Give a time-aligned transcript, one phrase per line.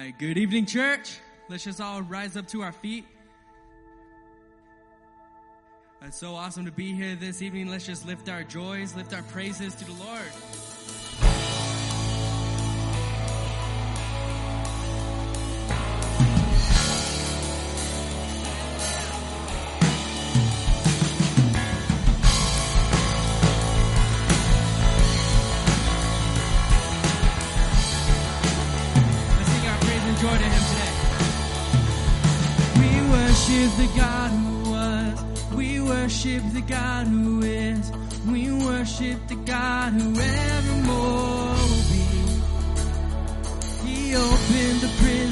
[0.00, 1.18] right, good evening, church.
[1.50, 3.04] Let's just all rise up to our feet.
[6.02, 7.68] It's so awesome to be here this evening.
[7.68, 10.69] Let's just lift our joys, lift our praises to the Lord.
[36.22, 37.90] worship the God who is.
[38.26, 42.04] We worship the God who evermore will be.
[43.88, 45.29] He opened the prison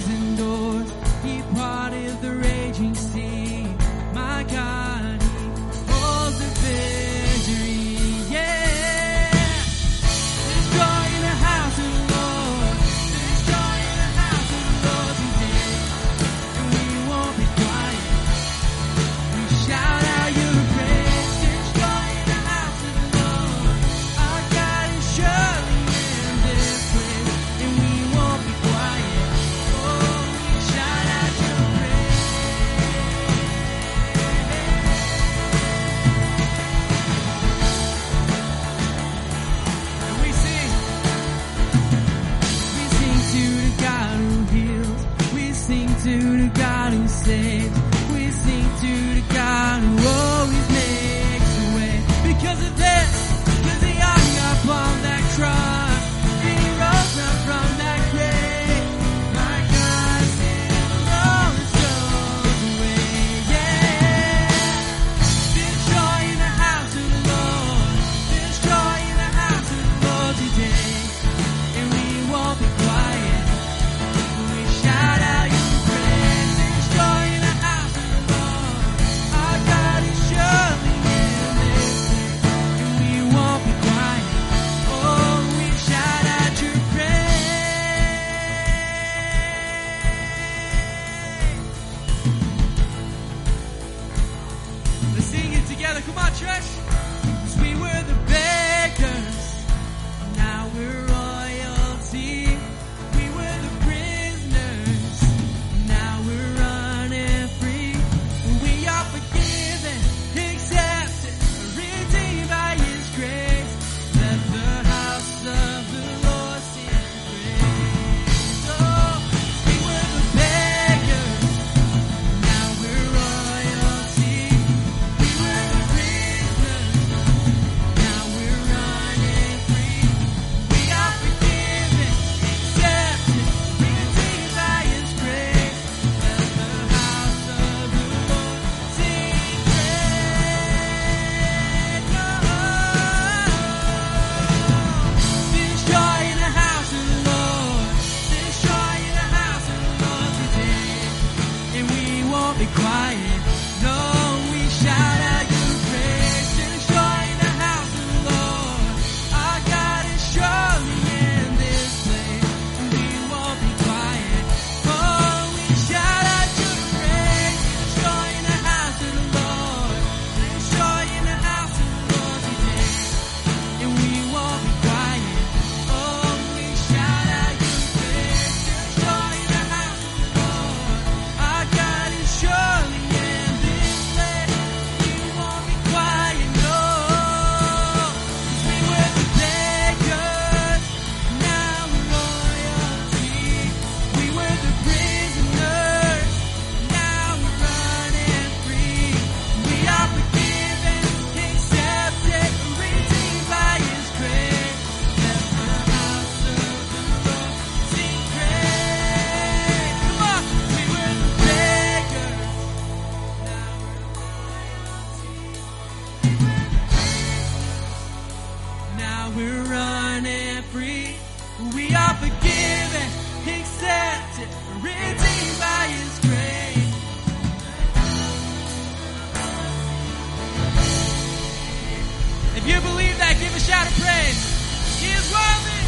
[232.69, 235.01] You believe that, give a shout of praise.
[235.01, 235.81] He is worthy.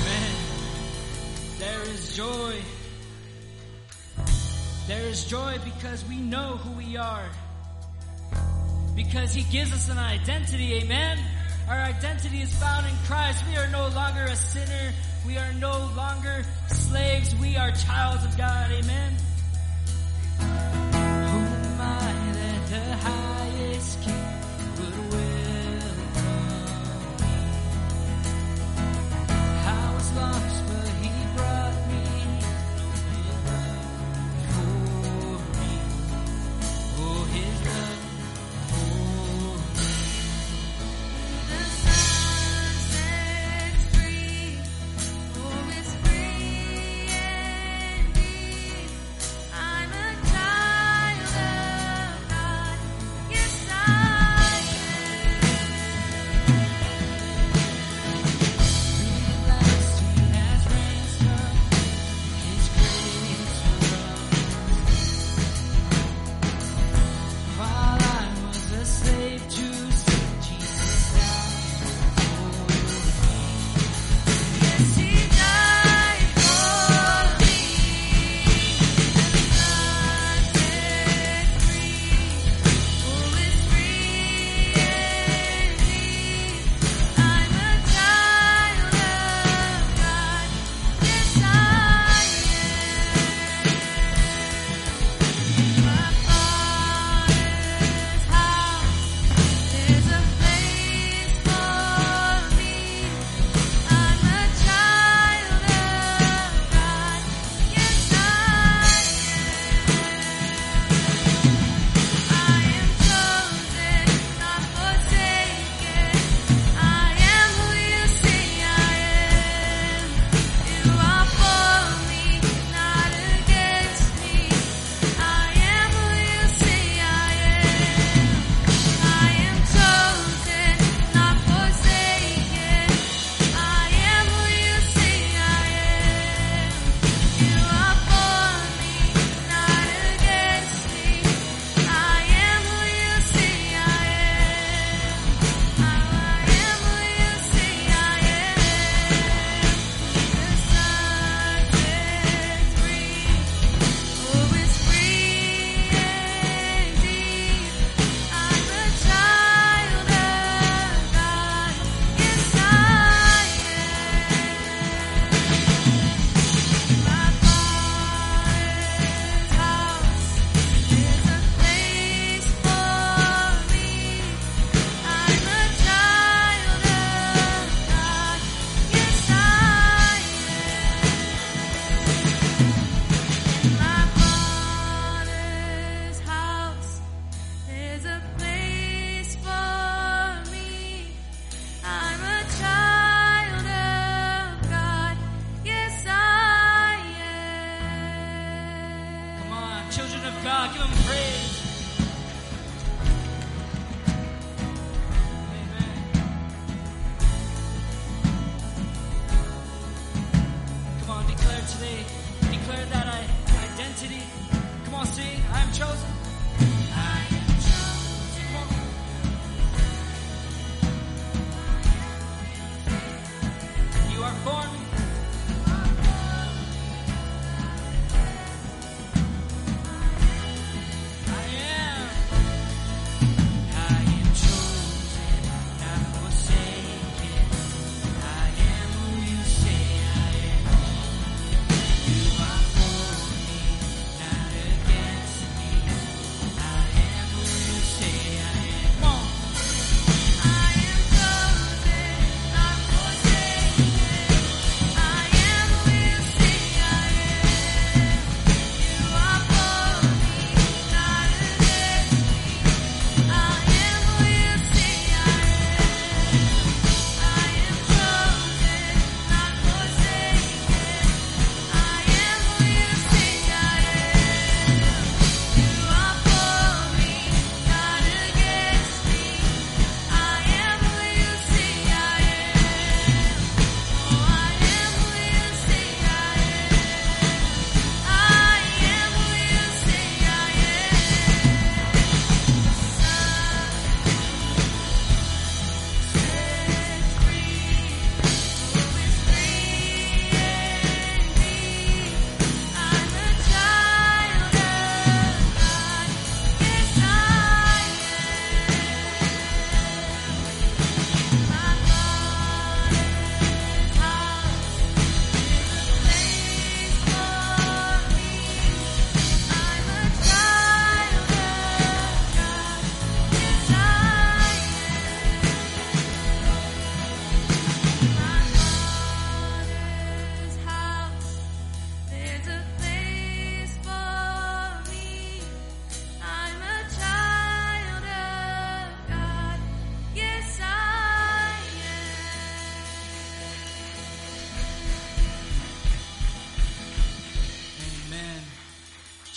[0.00, 0.32] Amen.
[1.58, 2.54] There is joy.
[4.88, 7.28] There is joy because we know who we are.
[8.96, 11.18] Because he gives us an identity, amen?
[11.68, 13.44] Our identity is found in Christ.
[13.46, 14.92] We are no longer a sinner.
[15.26, 17.34] We are no longer slaves.
[17.36, 19.12] We are children of God, amen?
[20.38, 23.33] Who am I that the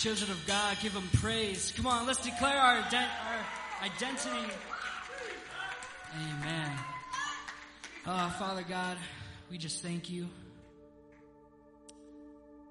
[0.08, 1.70] Children of God, give him praise.
[1.76, 4.54] Come on, let's declare our, ident- our identity.
[6.16, 6.70] Amen.
[8.06, 8.96] Oh, Father God,
[9.50, 10.26] we just thank you.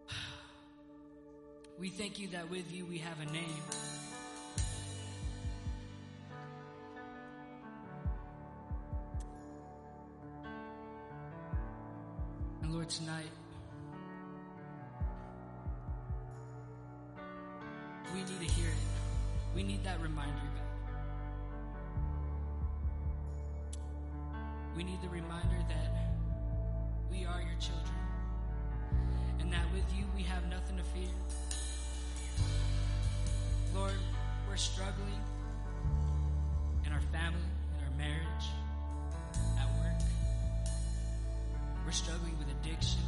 [1.77, 3.61] We thank you that with you we have a name.
[12.63, 13.29] And Lord, tonight,
[18.13, 19.55] we need to hear it.
[19.55, 20.63] We need that reminder, God.
[24.75, 26.11] We need the reminder that
[27.09, 27.95] we are your children.
[29.39, 31.09] And that with you we have nothing to fear.
[33.73, 33.93] Lord,
[34.47, 35.21] we're struggling
[36.85, 37.39] in our family,
[37.77, 38.45] in our marriage,
[39.59, 40.01] at work.
[41.85, 43.01] We're struggling with addiction.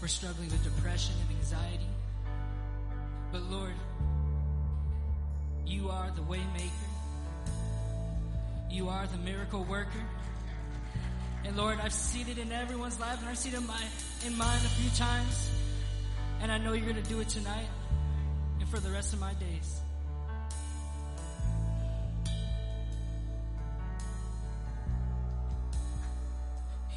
[0.00, 1.86] We're struggling with depression and anxiety.
[3.30, 3.74] But Lord,
[5.66, 6.70] you are the waymaker.
[8.70, 10.04] You are the miracle worker.
[11.44, 13.82] And Lord, I've seen it in everyone's life, and I've seen it in, my,
[14.26, 15.50] in mine a few times.
[16.40, 17.68] And I know you're going to do it tonight
[18.60, 19.80] and for the rest of my days.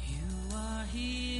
[0.06, 1.31] You are here,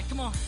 [0.00, 0.08] cry.
[0.08, 0.39] Come on.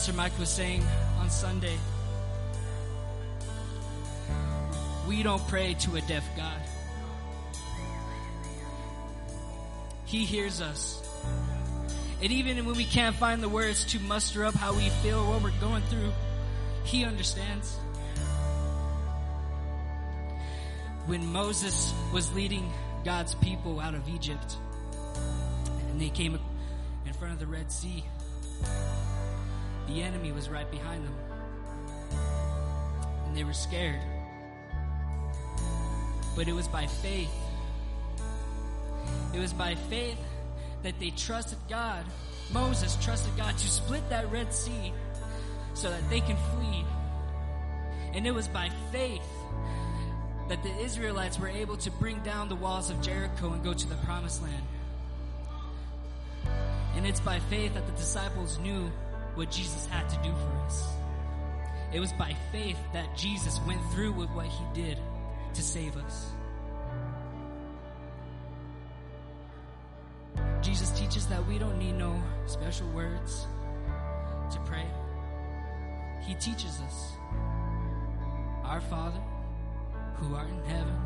[0.00, 0.82] Pastor Mike was saying
[1.18, 1.76] on Sunday,
[5.06, 6.58] we don't pray to a deaf God.
[10.06, 11.06] He hears us.
[12.22, 15.42] And even when we can't find the words to muster up how we feel, what
[15.42, 16.12] we're going through,
[16.84, 17.76] He understands.
[21.04, 22.72] when Moses was leading
[23.04, 24.56] God's people out of Egypt
[25.90, 26.38] and they came
[27.04, 28.02] in front of the Red Sea,
[29.90, 31.14] the enemy was right behind them.
[33.26, 34.00] And they were scared.
[36.36, 37.30] But it was by faith.
[39.34, 40.18] It was by faith
[40.82, 42.04] that they trusted God.
[42.52, 44.92] Moses trusted God to split that Red Sea
[45.74, 46.84] so that they can flee.
[48.14, 49.22] And it was by faith
[50.48, 53.88] that the Israelites were able to bring down the walls of Jericho and go to
[53.88, 54.66] the promised land.
[56.96, 58.90] And it's by faith that the disciples knew
[59.40, 60.86] what Jesus had to do for us.
[61.94, 64.98] It was by faith that Jesus went through with what he did
[65.54, 66.26] to save us.
[70.60, 73.46] Jesus teaches that we don't need no special words
[74.50, 74.84] to pray.
[76.20, 77.12] He teaches us,
[78.62, 79.22] Our Father,
[80.16, 80.96] who art in heaven,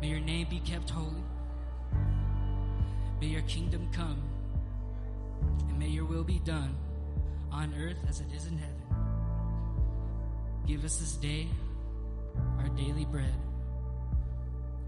[0.00, 1.22] may your name be kept holy.
[3.20, 4.20] May your kingdom come,
[5.68, 6.76] and may your will be done
[7.56, 8.82] on earth as it is in heaven.
[10.66, 11.48] Give us this day
[12.58, 13.34] our daily bread,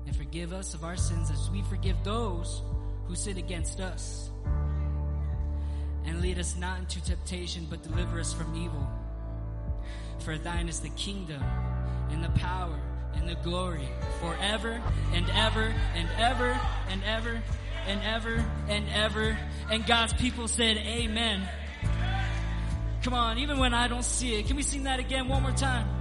[0.06, 2.62] and forgive us of our sins as we forgive those
[3.06, 4.30] who sin against us.
[6.04, 8.86] And lead us not into temptation, but deliver us from evil.
[10.20, 11.42] For thine is the kingdom,
[12.10, 12.78] and the power,
[13.14, 13.88] and the glory,
[14.20, 14.80] forever
[15.12, 17.42] and ever and ever and ever
[17.86, 19.38] and ever and ever.
[19.70, 21.48] And God's people said, Amen.
[23.08, 25.52] Come on, even when I don't see it, can we sing that again one more
[25.52, 25.97] time?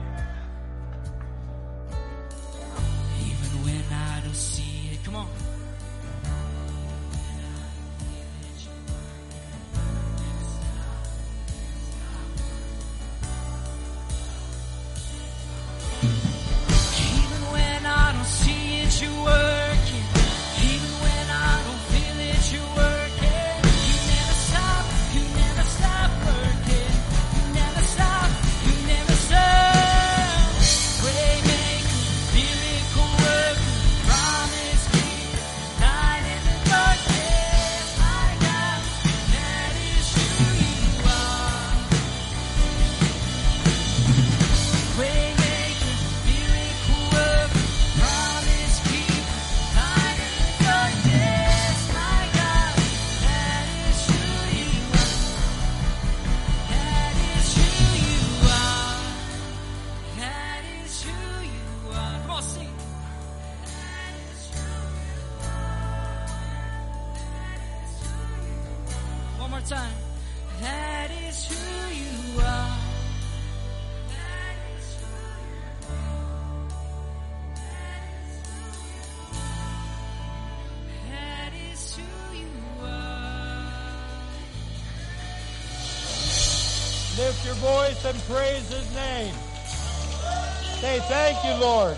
[91.47, 91.97] You, Lord.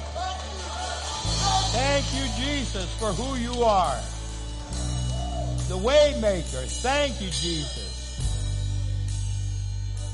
[1.72, 4.00] Thank you, Jesus, for who you are.
[5.68, 6.66] The waymaker.
[6.82, 7.88] Thank you, Jesus.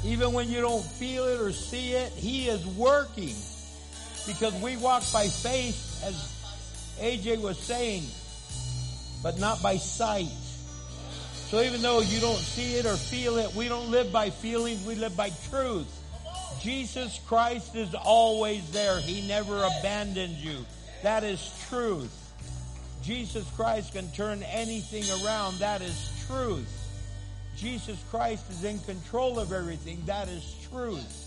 [0.06, 3.36] Even when you don't feel it or see it, he is working.
[4.28, 6.16] Because we walk by faith, as
[7.00, 8.04] AJ was saying,
[9.24, 10.30] but not by sight.
[11.50, 14.86] So even though you don't see it or feel it, we don't live by feelings,
[14.86, 15.88] we live by truth.
[16.62, 19.00] Jesus Christ is always there.
[19.00, 20.66] He never abandoned you.
[21.04, 22.12] That is truth.
[23.04, 25.60] Jesus Christ can turn anything around.
[25.60, 26.72] That is truth.
[27.56, 30.02] Jesus Christ is in control of everything.
[30.06, 31.22] That is truth.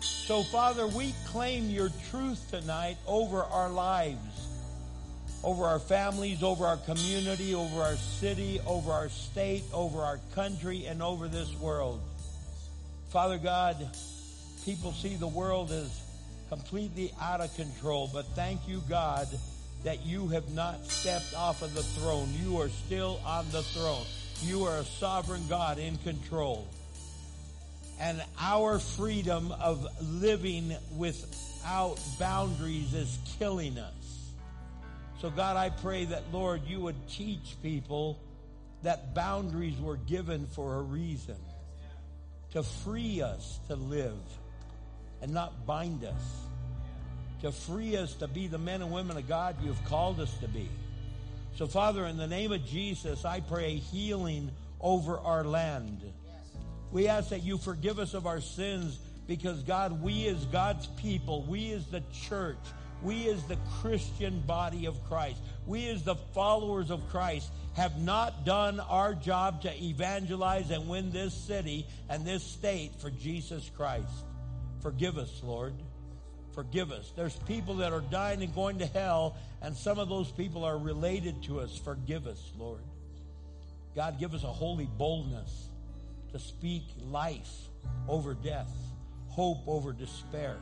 [0.00, 4.50] So Father, we claim your truth tonight over our lives
[5.42, 10.86] over our families, over our community, over our city, over our state, over our country,
[10.86, 12.00] and over this world.
[13.08, 13.76] Father God,
[14.64, 16.02] people see the world as
[16.48, 19.28] completely out of control, but thank you, God,
[19.84, 22.28] that you have not stepped off of the throne.
[22.42, 24.04] You are still on the throne.
[24.42, 26.66] You are a sovereign God in control.
[28.00, 34.32] And our freedom of living without boundaries is killing us.
[35.20, 38.18] So God, I pray that Lord, you would teach people
[38.82, 41.36] that boundaries were given for a reason.
[42.52, 44.18] To free us to live
[45.22, 46.46] and not bind us.
[47.42, 50.48] To free us to be the men and women of God you've called us to
[50.48, 50.68] be.
[51.56, 56.00] So Father, in the name of Jesus, I pray healing over our land.
[56.92, 61.44] We ask that you forgive us of our sins because God, we as God's people,
[61.44, 62.58] we as the church,
[63.02, 68.44] we as the Christian body of Christ, we as the followers of Christ have not
[68.44, 74.24] done our job to evangelize and win this city and this state for Jesus Christ.
[74.80, 75.74] Forgive us, Lord.
[76.52, 77.12] Forgive us.
[77.14, 80.78] There's people that are dying and going to hell, and some of those people are
[80.78, 81.76] related to us.
[81.76, 82.80] Forgive us, Lord.
[83.94, 85.68] God, give us a holy boldness
[86.32, 87.50] to speak life
[88.08, 88.70] over death,
[89.28, 90.58] hope over despair,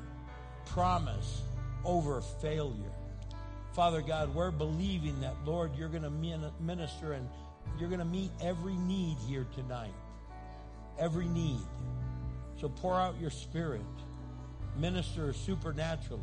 [0.66, 1.42] promise
[1.84, 2.92] over failure.
[3.72, 7.28] Father God, we're believing that, Lord, you're going to minister and
[7.78, 9.94] you're going to meet every need here tonight.
[10.98, 11.60] Every need.
[12.60, 13.82] So pour out your spirit.
[14.78, 16.22] Minister supernaturally.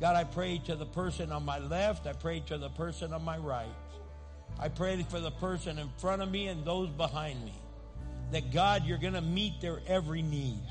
[0.00, 2.06] God, I pray to the person on my left.
[2.06, 3.68] I pray to the person on my right.
[4.58, 7.54] I pray for the person in front of me and those behind me.
[8.32, 10.62] That God, you're going to meet their every need.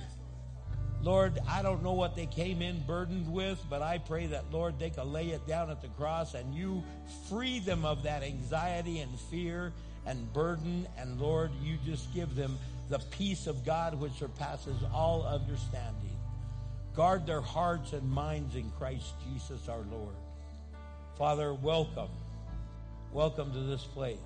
[1.01, 4.79] Lord, I don't know what they came in burdened with, but I pray that, Lord,
[4.79, 6.83] they can lay it down at the cross and you
[7.29, 9.71] free them of that anxiety and fear
[10.05, 10.87] and burden.
[10.97, 12.57] And Lord, you just give them
[12.89, 16.18] the peace of God which surpasses all understanding.
[16.95, 20.15] Guard their hearts and minds in Christ Jesus our Lord.
[21.17, 22.09] Father, welcome.
[23.11, 24.17] Welcome to this place.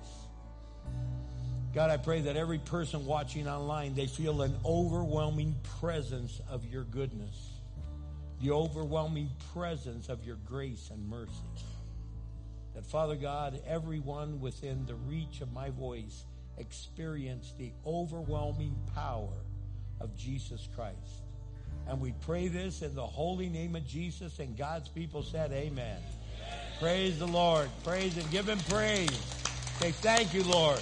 [1.74, 6.84] God, I pray that every person watching online, they feel an overwhelming presence of your
[6.84, 7.50] goodness,
[8.40, 11.32] the overwhelming presence of your grace and mercy.
[12.74, 16.24] That, Father God, everyone within the reach of my voice
[16.58, 19.44] experience the overwhelming power
[20.00, 21.23] of Jesus Christ.
[21.86, 25.96] And we pray this in the holy name of Jesus, and God's people said, Amen.
[25.96, 26.00] Amen.
[26.80, 27.68] Praise the Lord.
[27.84, 29.10] Praise and give him praise.
[29.78, 30.78] Say, Thank you, Lord.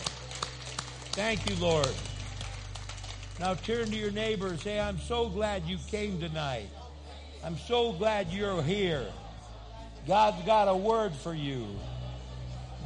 [1.13, 1.89] Thank you, Lord.
[3.41, 6.69] Now turn to your neighbor and say, I'm so glad you came tonight.
[7.45, 9.07] I'm so glad you're here.
[10.07, 11.67] God's got a word for you.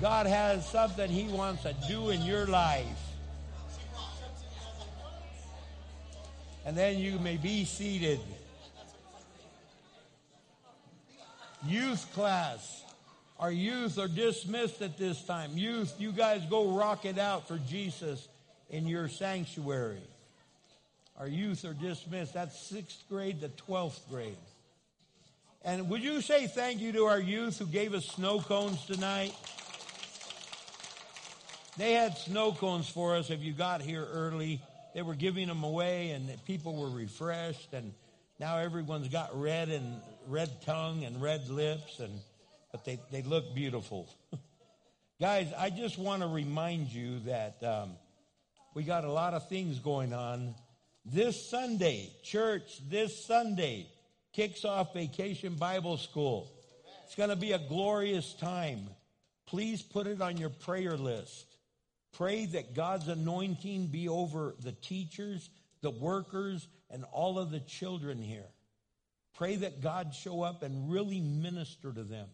[0.01, 3.06] God has something he wants to do in your life.
[6.67, 8.19] And then you may be seated.
[11.65, 12.83] Youth class.
[13.39, 15.57] Our youth are dismissed at this time.
[15.57, 18.27] Youth, you guys go rock it out for Jesus
[18.69, 20.03] in your sanctuary.
[21.21, 22.35] Our youth are dismissed.
[22.35, 24.37] That's sixth grade to 12th grade.
[25.65, 29.35] And would you say thank you to our youth who gave us snow cones tonight?
[31.77, 34.61] They had snow cones for us if you got here early.
[34.97, 37.93] They were giving them away and people were refreshed and
[38.41, 42.19] now everyone's got red and red tongue and red lips and
[42.73, 44.09] but they, they look beautiful.
[45.21, 47.91] Guys, I just want to remind you that um,
[48.75, 50.55] We got a lot of things going on.
[51.05, 53.89] This Sunday, church, this Sunday
[54.33, 56.51] kicks off Vacation Bible School.
[57.05, 58.89] It's going to be a glorious time.
[59.45, 61.46] Please put it on your prayer list.
[62.17, 65.51] Pray that God's anointing be over the teachers,
[65.83, 68.49] the workers, and all of the children here.
[69.35, 72.29] Pray that God show up and really minister to them.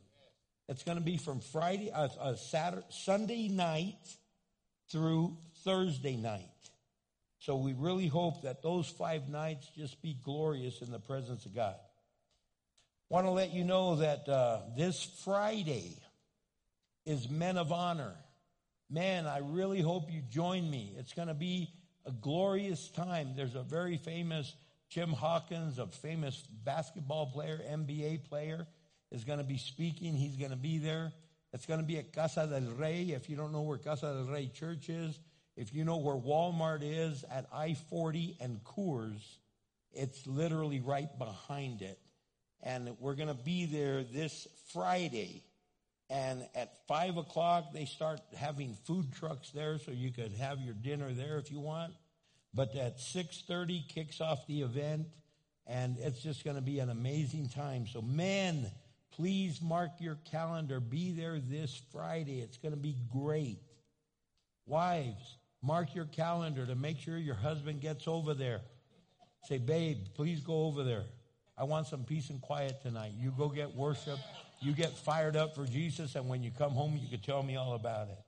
[0.68, 3.98] It's going to be from Friday, uh, uh, Saturday, Sunday night
[4.90, 6.46] through Thursday night.
[7.40, 11.56] So we really hope that those five nights just be glorious in the presence of
[11.56, 11.74] God.
[13.08, 15.96] Want to let you know that uh, this Friday
[17.04, 18.14] is Men of Honor.
[18.90, 20.94] Man, I really hope you join me.
[20.98, 21.72] It's going to be
[22.04, 23.32] a glorious time.
[23.36, 24.54] There's a very famous
[24.88, 28.66] Jim Hawkins, a famous basketball player, NBA player,
[29.10, 30.14] is going to be speaking.
[30.14, 31.12] He's going to be there.
[31.54, 33.12] It's going to be at Casa del Rey.
[33.14, 35.18] If you don't know where Casa del Rey Church is,
[35.56, 39.22] if you know where Walmart is at I 40 and Coors,
[39.92, 41.98] it's literally right behind it.
[42.62, 45.42] And we're going to be there this Friday.
[46.12, 50.74] And at five o'clock, they start having food trucks there, so you could have your
[50.74, 51.94] dinner there if you want.
[52.52, 55.06] But at six thirty kicks off the event,
[55.66, 57.86] and it's just going to be an amazing time.
[57.86, 58.70] So, men,
[59.10, 60.80] please mark your calendar.
[60.80, 62.42] Be there this Friday.
[62.42, 63.60] It's going to be great.
[64.66, 68.60] Wives, mark your calendar to make sure your husband gets over there.
[69.48, 71.04] Say, babe, please go over there.
[71.56, 73.12] I want some peace and quiet tonight.
[73.16, 74.18] You go get worship.
[74.62, 77.56] You get fired up for Jesus, and when you come home, you can tell me
[77.56, 78.18] all about it.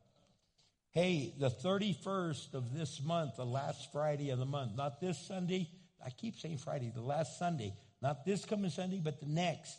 [0.90, 5.68] Hey, the 31st of this month, the last Friday of the month, not this Sunday.
[6.04, 9.76] I keep saying Friday, the last Sunday, not this coming Sunday, but the next.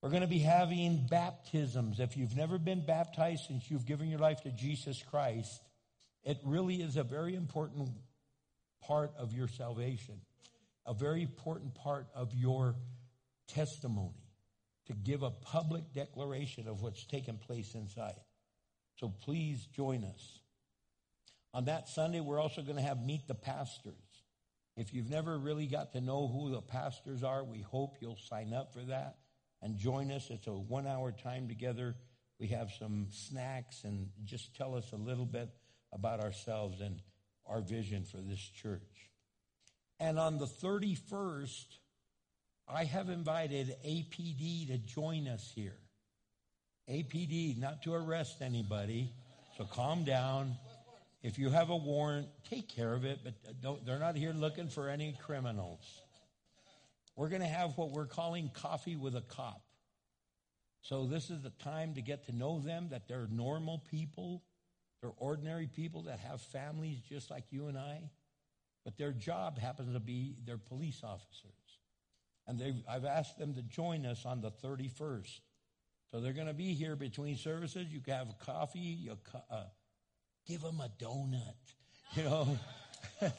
[0.00, 1.98] We're going to be having baptisms.
[1.98, 5.60] If you've never been baptized since you've given your life to Jesus Christ,
[6.22, 7.88] it really is a very important
[8.82, 10.20] part of your salvation,
[10.86, 12.76] a very important part of your
[13.48, 14.19] testimony
[14.90, 18.18] to give a public declaration of what's taken place inside.
[18.96, 20.40] So please join us.
[21.54, 23.94] On that Sunday, we're also going to have Meet the Pastors.
[24.76, 28.52] If you've never really got to know who the pastors are, we hope you'll sign
[28.52, 29.18] up for that
[29.62, 30.28] and join us.
[30.28, 31.94] It's a one hour time together.
[32.40, 35.50] We have some snacks and just tell us a little bit
[35.92, 37.00] about ourselves and
[37.46, 39.10] our vision for this church.
[40.00, 41.66] And on the 31st,
[42.72, 45.76] I have invited APD to join us here.
[46.88, 49.12] APD, not to arrest anybody,
[49.56, 50.56] so calm down.
[51.22, 53.34] If you have a warrant, take care of it, but
[53.84, 55.84] they're not here looking for any criminals.
[57.16, 59.62] We're going to have what we're calling coffee with a cop.
[60.82, 64.42] So this is the time to get to know them, that they're normal people.
[65.02, 68.10] They're ordinary people that have families just like you and I.
[68.84, 71.59] But their job happens to be they're police officers.
[72.50, 75.38] And I've asked them to join us on the 31st.
[76.10, 77.86] So they're going to be here between services.
[77.88, 78.80] You can have coffee.
[78.80, 79.16] You
[79.48, 79.62] uh,
[80.46, 81.54] give them a donut.
[82.16, 82.58] You know.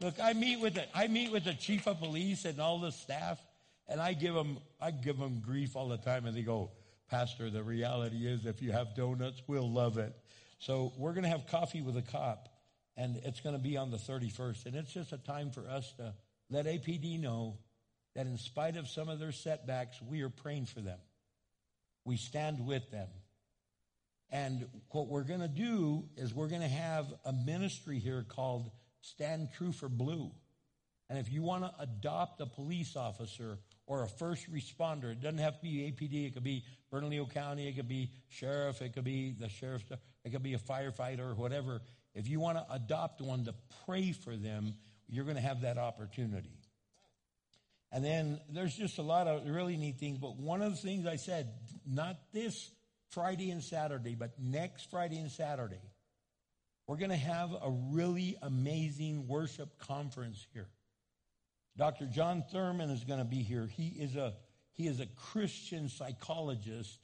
[0.00, 2.90] Look, I meet with the I meet with the chief of police and all the
[2.90, 3.38] staff,
[3.86, 6.70] and I give them I give them grief all the time, and they go,
[7.10, 10.14] Pastor, the reality is, if you have donuts, we'll love it.
[10.58, 12.48] So we're going to have coffee with a cop,
[12.96, 15.92] and it's going to be on the 31st, and it's just a time for us
[15.98, 16.14] to
[16.50, 17.58] let APD know
[18.14, 20.98] that in spite of some of their setbacks, we are praying for them.
[22.04, 23.08] We stand with them.
[24.30, 28.70] And what we're going to do is we're going to have a ministry here called
[29.00, 30.30] Stand True for Blue.
[31.10, 35.38] And if you want to adopt a police officer or a first responder, it doesn't
[35.38, 39.04] have to be APD, it could be Bernalillo County, it could be sheriff, it could
[39.04, 39.84] be the sheriff's,
[40.24, 41.82] it could be a firefighter or whatever.
[42.14, 43.54] If you want to adopt one to
[43.84, 44.74] pray for them,
[45.08, 46.58] you're going to have that opportunity.
[47.92, 50.18] And then there's just a lot of really neat things.
[50.18, 51.52] But one of the things I said,
[51.86, 52.70] not this
[53.10, 55.80] Friday and Saturday, but next Friday and Saturday,
[56.86, 60.66] we're going to have a really amazing worship conference here.
[61.76, 62.06] Dr.
[62.06, 63.66] John Thurman is going to be here.
[63.66, 64.34] He is a
[64.72, 66.98] he is a Christian psychologist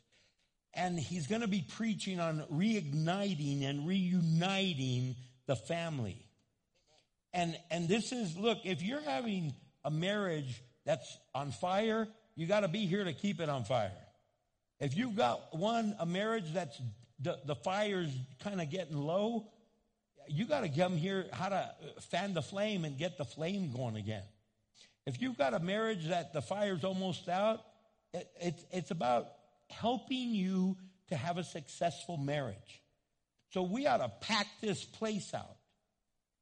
[0.74, 6.24] and he's going to be preaching on reigniting and reuniting the family.
[7.32, 12.60] And and this is look, if you're having a marriage that's on fire, you got
[12.60, 13.92] to be here to keep it on fire.
[14.80, 16.80] If you've got one a marriage that's
[17.20, 18.10] the, the fire's
[18.42, 19.46] kind of getting low,
[20.28, 23.72] you got to come here how to uh, fan the flame and get the flame
[23.72, 24.22] going again.
[25.06, 27.60] If you've got a marriage that the fire's almost out,
[28.12, 29.26] it, it's, it's about
[29.68, 30.76] helping you
[31.08, 32.82] to have a successful marriage.
[33.52, 35.56] So we ought to pack this place out.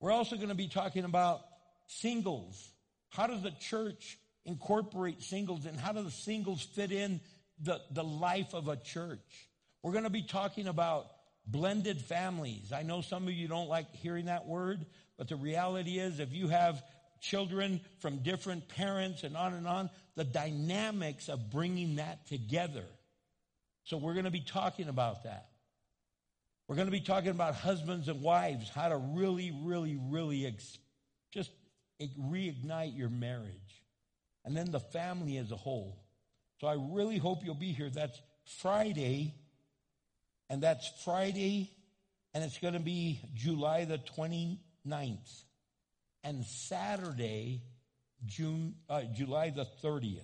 [0.01, 1.41] We're also going to be talking about
[1.87, 2.71] singles.
[3.11, 7.21] How does the church incorporate singles and how do the singles fit in
[7.61, 9.49] the, the life of a church?
[9.83, 11.07] We're going to be talking about
[11.47, 12.73] blended families.
[12.73, 14.85] I know some of you don't like hearing that word,
[15.17, 16.83] but the reality is if you have
[17.21, 22.85] children from different parents and on and on, the dynamics of bringing that together.
[23.85, 25.49] So we're going to be talking about that.
[26.69, 30.79] We're going to be talking about husbands and wives, how to really, really, really ex-
[31.33, 31.51] just
[32.01, 33.83] reignite your marriage.
[34.45, 35.99] And then the family as a whole.
[36.61, 37.89] So I really hope you'll be here.
[37.89, 38.21] That's
[38.61, 39.35] Friday,
[40.51, 41.71] and that's Friday,
[42.35, 45.43] and it's going to be July the 29th.
[46.23, 47.63] And Saturday,
[48.27, 50.21] June, uh, July the 30th.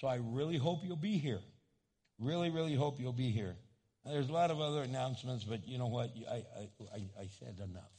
[0.00, 1.40] So I really hope you'll be here.
[2.18, 3.56] Really, really hope you'll be here.
[4.06, 6.10] There's a lot of other announcements, but you know what?
[6.30, 6.44] I,
[6.94, 7.90] I, I, said enough.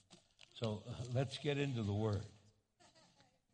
[0.54, 2.22] So uh, let's get into the word.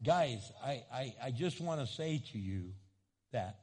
[0.04, 2.74] Guys, I, I, I just want to say to you
[3.32, 3.56] that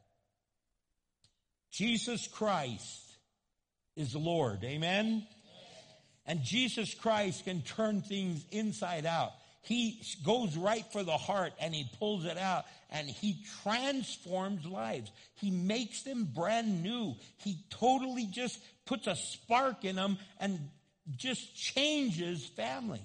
[1.70, 3.03] Jesus Christ
[3.94, 4.64] is Lord.
[4.64, 5.27] Amen?
[6.24, 9.33] And Jesus Christ can turn things inside out.
[9.62, 15.11] He goes right for the heart and he pulls it out and he transforms lives.
[15.35, 17.14] He makes them brand new.
[17.38, 20.59] He totally just puts a spark in them and
[21.16, 23.03] just changes families.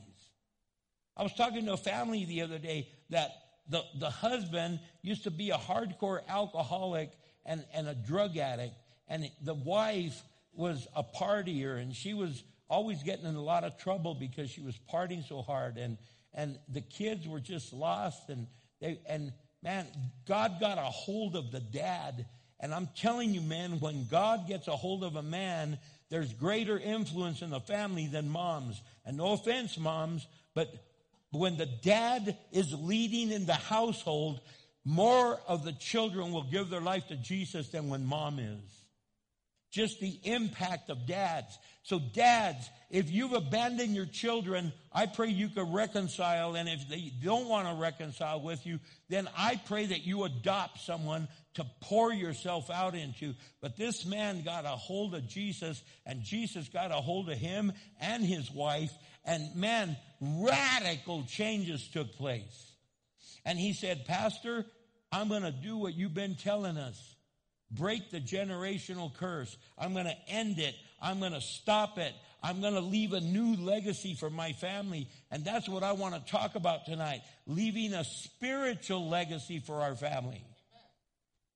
[1.16, 3.32] I was talking to a family the other day that
[3.70, 7.12] the, the husband used to be a hardcore alcoholic
[7.46, 8.76] and, and a drug addict,
[9.08, 10.22] and the wife
[10.54, 14.62] was a partier, and she was always getting in a lot of trouble because she
[14.62, 15.98] was partying so hard, and,
[16.34, 18.48] and the kids were just lost, and
[18.80, 19.88] they, and man,
[20.28, 22.26] God got a hold of the dad,
[22.60, 25.78] and I'm telling you, man, when God gets a hold of a man,
[26.10, 28.82] there's greater influence in the family than moms.
[29.06, 30.74] And no offense, moms, but
[31.32, 34.40] when the dad is leading in the household,
[34.86, 38.84] more of the children will give their life to Jesus than when mom is.
[39.72, 41.58] Just the impact of dads.
[41.84, 46.56] So dads, if you've abandoned your children, I pray you could reconcile.
[46.56, 50.80] And if they don't want to reconcile with you, then I pray that you adopt
[50.80, 53.34] someone to pour yourself out into.
[53.62, 57.74] But this man got a hold of Jesus and Jesus got a hold of him
[58.00, 58.94] and his wife.
[59.26, 62.72] And man, radical changes took place.
[63.46, 64.66] And he said, Pastor,
[65.12, 67.16] I'm going to do what you've been telling us.
[67.72, 69.58] Break the generational curse.
[69.78, 70.76] I'm going to end it.
[71.04, 72.14] I'm going to stop it.
[72.42, 75.10] I'm going to leave a new legacy for my family.
[75.30, 77.22] And that's what I want to talk about tonight.
[77.46, 80.44] Leaving a spiritual legacy for our family.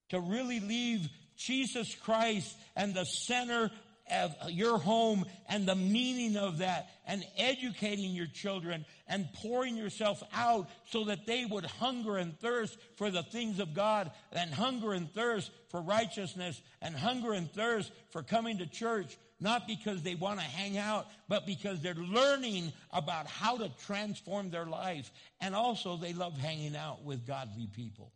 [0.10, 3.72] To really leave Jesus Christ and the center
[4.10, 10.24] of your home and the meaning of that and educating your children and pouring yourself
[10.34, 14.94] out so that they would hunger and thirst for the things of God and hunger
[14.94, 20.16] and thirst for righteousness and hunger and thirst for coming to church not because they
[20.16, 25.12] want to hang out, but because they're learning about how to transform their life.
[25.40, 28.12] And also they love hanging out with godly people.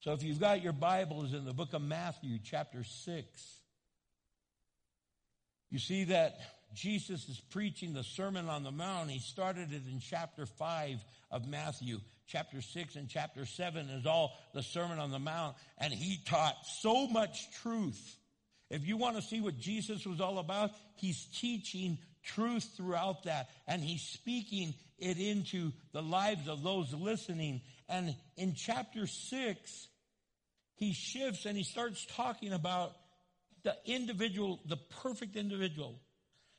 [0.00, 3.26] So if you've got your Bibles in the book of Matthew, chapter 6,
[5.70, 6.38] you see that
[6.74, 9.10] Jesus is preaching the Sermon on the Mount.
[9.10, 12.00] He started it in chapter 5 of Matthew.
[12.26, 15.56] Chapter 6 and chapter 7 is all the Sermon on the Mount.
[15.78, 18.16] And he taught so much truth.
[18.70, 23.48] If you want to see what Jesus was all about, he's teaching truth throughout that.
[23.66, 27.62] And he's speaking it into the lives of those listening.
[27.88, 29.88] And in chapter 6,
[30.76, 32.92] he shifts and he starts talking about
[33.64, 35.98] the individual, the perfect individual,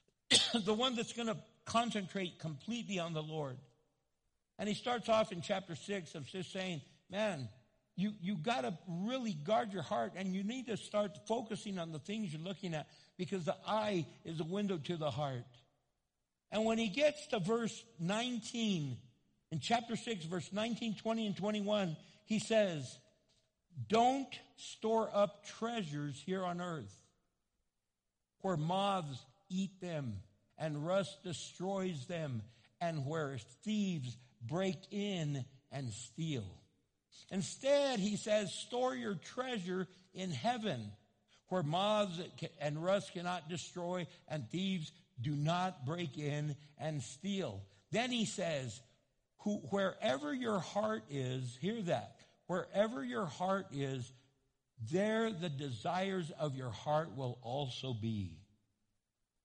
[0.65, 3.57] the one that's going to concentrate completely on the Lord.
[4.59, 7.49] And he starts off in chapter six of just saying, man,
[7.95, 11.91] you, you got to really guard your heart and you need to start focusing on
[11.91, 12.87] the things you're looking at
[13.17, 15.45] because the eye is a window to the heart.
[16.51, 18.97] And when he gets to verse 19,
[19.51, 22.97] in chapter 6, verse 19, 20, and 21, he says,
[23.87, 26.93] don't store up treasures here on earth
[28.41, 30.13] where moths eat them
[30.57, 32.41] and rust destroys them
[32.79, 36.60] and where thieves break in and steal.
[37.29, 40.91] Instead, he says, store your treasure in heaven
[41.49, 42.19] where moths
[42.59, 44.91] and rust cannot destroy and thieves
[45.21, 47.61] do not break in and steal.
[47.91, 48.81] Then he says,
[49.39, 52.15] who, wherever your heart is, hear that,
[52.47, 54.11] wherever your heart is,
[54.91, 58.40] there the desires of your heart will also be.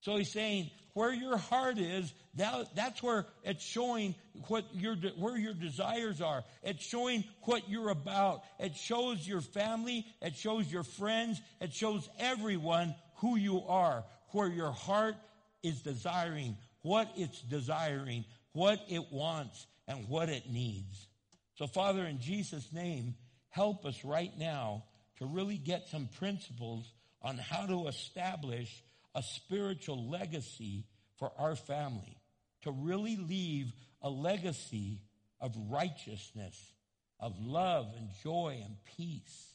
[0.07, 4.15] So he's saying, where your heart is, that, that's where it's showing
[4.47, 6.45] what your, where your desires are.
[6.63, 8.45] It's showing what you're about.
[8.61, 10.07] It shows your family.
[10.23, 11.41] It shows your friends.
[11.61, 15.17] It shows everyone who you are, where your heart
[15.65, 21.09] is desiring, what it's desiring, what it wants, and what it needs.
[21.57, 23.17] So Father, in Jesus' name,
[23.49, 24.85] help us right now
[25.19, 26.89] to really get some principles
[27.23, 28.85] on how to establish
[29.17, 30.85] a spiritual legacy
[31.19, 32.21] for our family,
[32.62, 35.01] to really leave a legacy
[35.41, 36.75] of righteousness,
[37.19, 39.55] of love and joy and peace,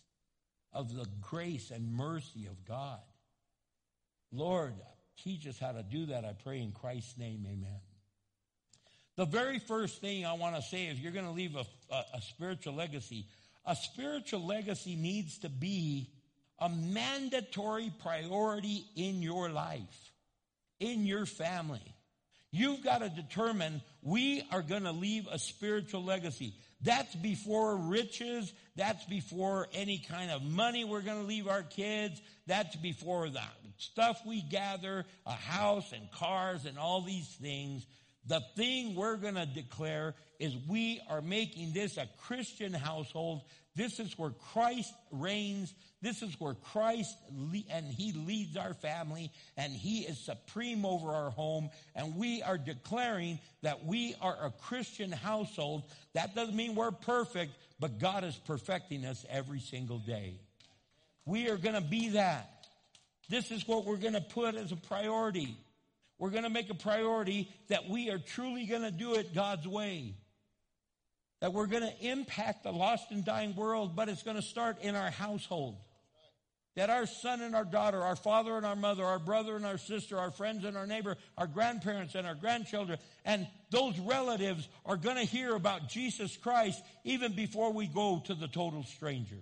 [0.73, 2.99] of the grace and mercy of God.
[4.31, 4.73] Lord,
[5.23, 7.81] teach us how to do that, I pray in Christ's name, amen.
[9.15, 12.03] The very first thing I want to say, is you're going to leave a, a,
[12.15, 13.27] a spiritual legacy,
[13.63, 16.09] a spiritual legacy needs to be
[16.61, 20.11] a mandatory priority in your life,
[20.79, 21.81] in your family.
[22.51, 26.53] You've got to determine we are going to leave a spiritual legacy.
[26.81, 28.53] That's before riches.
[28.75, 32.21] That's before any kind of money we're going to leave our kids.
[32.47, 33.41] That's before the
[33.77, 37.85] stuff we gather, a house and cars and all these things.
[38.27, 43.41] The thing we're going to declare is we are making this a Christian household.
[43.75, 45.73] This is where Christ reigns.
[46.01, 51.09] This is where Christ le- and he leads our family and he is supreme over
[51.09, 51.69] our home.
[51.95, 55.83] And we are declaring that we are a Christian household.
[56.13, 60.35] That doesn't mean we're perfect, but God is perfecting us every single day.
[61.25, 62.67] We are going to be that.
[63.29, 65.55] This is what we're going to put as a priority.
[66.19, 69.67] We're going to make a priority that we are truly going to do it God's
[69.67, 70.15] way.
[71.41, 74.81] That we're going to impact the lost and dying world, but it's going to start
[74.81, 75.75] in our household.
[76.75, 79.77] That our son and our daughter, our father and our mother, our brother and our
[79.77, 84.95] sister, our friends and our neighbor, our grandparents and our grandchildren, and those relatives are
[84.95, 89.41] going to hear about Jesus Christ even before we go to the total stranger.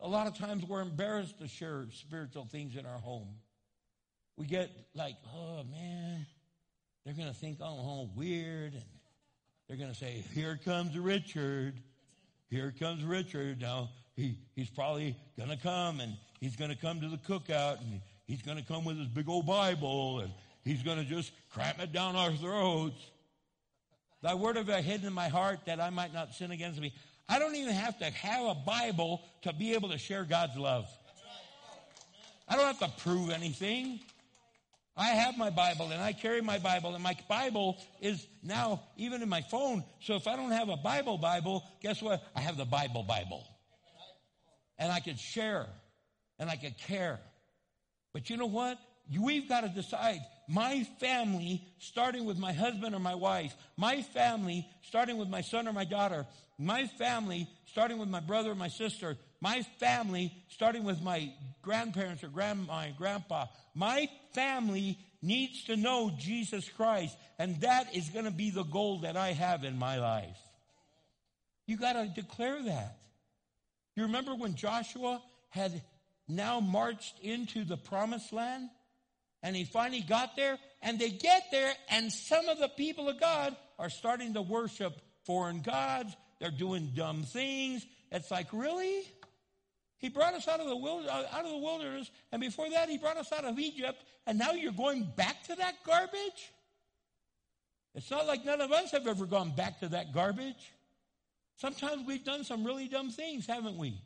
[0.00, 3.28] A lot of times we're embarrassed to share spiritual things in our home.
[4.36, 6.26] We get like, oh man,
[7.04, 8.82] they're going to think I'm all weird and
[9.68, 11.74] they're going to say, here comes Richard.
[12.50, 13.60] Here comes Richard.
[13.60, 17.80] Now, he, he's probably going to come and he's going to come to the cookout
[17.80, 20.32] and he's going to come with his big old Bible and
[20.64, 23.10] he's going to just cram it down our throats.
[24.22, 26.92] Thy word have I hidden in my heart that I might not sin against me.
[27.28, 30.88] I don't even have to have a Bible to be able to share God's love.
[32.48, 34.00] I don't have to prove anything.
[34.96, 39.22] I have my Bible and I carry my Bible and my Bible is now even
[39.22, 39.84] in my phone.
[40.00, 42.22] So if I don't have a Bible Bible, guess what?
[42.34, 43.44] I have the Bible Bible.
[44.78, 45.66] And I could share
[46.38, 47.20] and I could care.
[48.14, 48.78] But you know what?
[49.20, 50.20] We've got to decide.
[50.48, 55.68] My family, starting with my husband or my wife, my family, starting with my son
[55.68, 56.26] or my daughter,
[56.58, 61.32] my family, starting with my brother or my sister, my family, starting with my
[61.62, 68.08] grandparents or grandma and grandpa, my family needs to know Jesus Christ, and that is
[68.10, 70.38] going to be the goal that I have in my life.
[71.66, 72.98] You got to declare that.
[73.96, 75.82] You remember when Joshua had
[76.28, 78.68] now marched into the promised land?
[79.42, 83.20] And he finally got there, and they get there, and some of the people of
[83.20, 86.16] God are starting to worship foreign gods.
[86.40, 87.86] They're doing dumb things.
[88.10, 89.02] It's like, really?
[90.06, 92.88] He brought us out of the wild, uh, out of the wilderness, and before that,
[92.88, 96.52] he brought us out of Egypt, and now you're going back to that garbage?
[97.92, 100.72] It's not like none of us have ever gone back to that garbage.
[101.56, 104.00] Sometimes we've done some really dumb things, haven't we?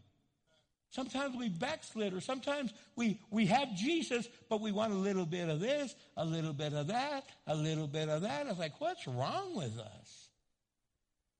[0.88, 5.50] Sometimes we backslid, or sometimes we, we have Jesus, but we want a little bit
[5.50, 8.46] of this, a little bit of that, a little bit of that.
[8.46, 10.30] It's like, what's wrong with us?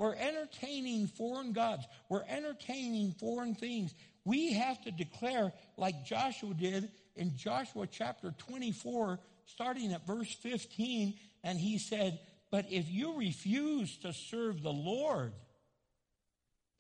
[0.01, 1.85] We're entertaining foreign gods.
[2.09, 3.93] We're entertaining foreign things.
[4.25, 11.15] We have to declare, like Joshua did in Joshua chapter 24, starting at verse 15,
[11.43, 15.33] and he said, But if you refuse to serve the Lord,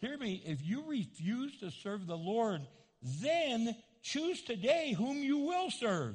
[0.00, 2.62] Hear me, if you refuse to serve the Lord,
[3.02, 6.14] then choose today whom you will serve.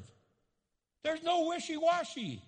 [1.04, 2.42] There's no wishy washy.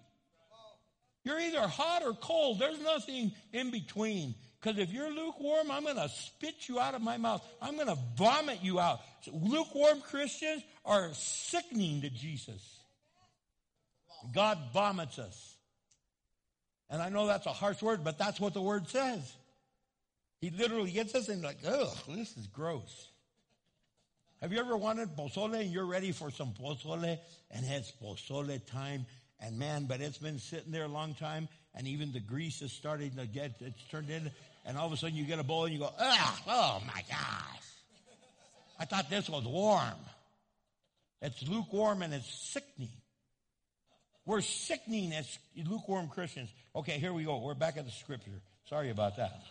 [1.24, 2.58] You're either hot or cold.
[2.58, 4.34] There's nothing in between.
[4.60, 7.46] Because if you're lukewarm, I'm going to spit you out of my mouth.
[7.62, 9.02] I'm going to vomit you out.
[9.22, 12.80] So lukewarm Christians are sickening to Jesus.
[14.34, 15.56] God vomits us.
[16.90, 19.32] And I know that's a harsh word, but that's what the word says.
[20.40, 23.10] He literally gets us and like, oh, this is gross.
[24.42, 27.18] have you ever wanted pozole and you're ready for some pozole
[27.52, 29.06] and it's pozole time
[29.40, 32.72] and man, but it's been sitting there a long time and even the grease is
[32.72, 34.32] starting to get, it's turned in
[34.66, 37.02] and all of a sudden you get a bowl and you go, ah, oh my
[37.10, 37.64] gosh.
[38.80, 39.96] I thought this was warm.
[41.22, 42.90] It's lukewarm and it's sickening.
[44.26, 46.50] We're sickening as lukewarm Christians.
[46.76, 47.40] Okay, here we go.
[47.40, 48.42] We're back at the scripture.
[48.70, 49.42] Sorry about that.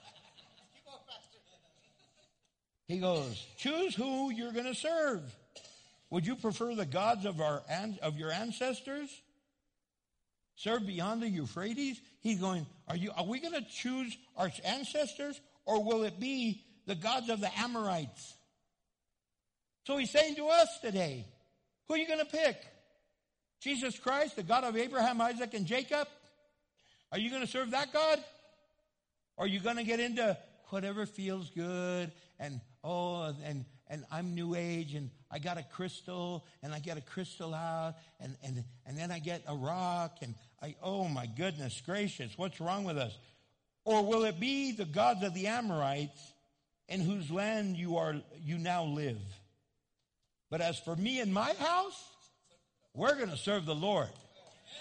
[2.87, 5.23] He goes, choose who you're going to serve.
[6.11, 7.63] Would you prefer the gods of our
[8.03, 9.11] of your ancestors?
[10.57, 12.01] Serve beyond the Euphrates?
[12.21, 16.65] He's going, are you are we going to choose our ancestors or will it be
[16.87, 18.35] the gods of the Amorites?
[19.85, 21.27] So he's saying to us today,
[21.87, 22.57] who are you going to pick?
[23.61, 26.09] Jesus Christ, the God of Abraham, Isaac, and Jacob?
[27.13, 28.19] Are you going to serve that God?
[29.37, 30.37] Or are you going to get into
[30.71, 36.45] whatever feels good and oh and and I'm new age and I got a crystal
[36.63, 40.35] and I get a crystal out and and and then I get a rock and
[40.63, 43.17] I oh my goodness gracious what's wrong with us?
[43.85, 46.33] Or will it be the gods of the Amorites
[46.89, 49.21] in whose land you are you now live?
[50.51, 52.03] But as for me and my house
[52.95, 54.09] we're going to serve the Lord.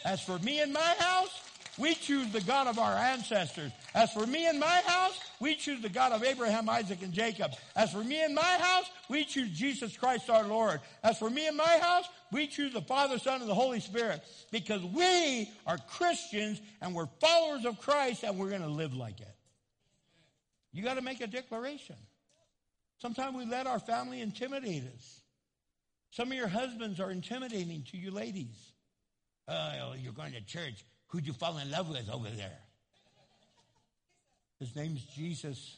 [0.05, 1.38] As for me and my house
[1.78, 3.71] we choose the God of our ancestors.
[3.93, 7.51] As for me and my house, we choose the God of Abraham, Isaac, and Jacob.
[7.76, 10.80] As for me and my house, we choose Jesus Christ our Lord.
[11.03, 14.23] As for me and my house, we choose the Father, Son, and the Holy Spirit
[14.51, 19.19] because we are Christians and we're followers of Christ and we're going to live like
[19.19, 19.36] it.
[20.71, 21.95] You got to make a declaration.
[22.97, 25.21] Sometimes we let our family intimidate us.
[26.11, 28.71] Some of your husbands are intimidating to you ladies.
[29.47, 30.86] Oh, you're going to church.
[31.16, 32.57] Who'd you fall in love with over there?
[34.59, 35.78] His name's Jesus.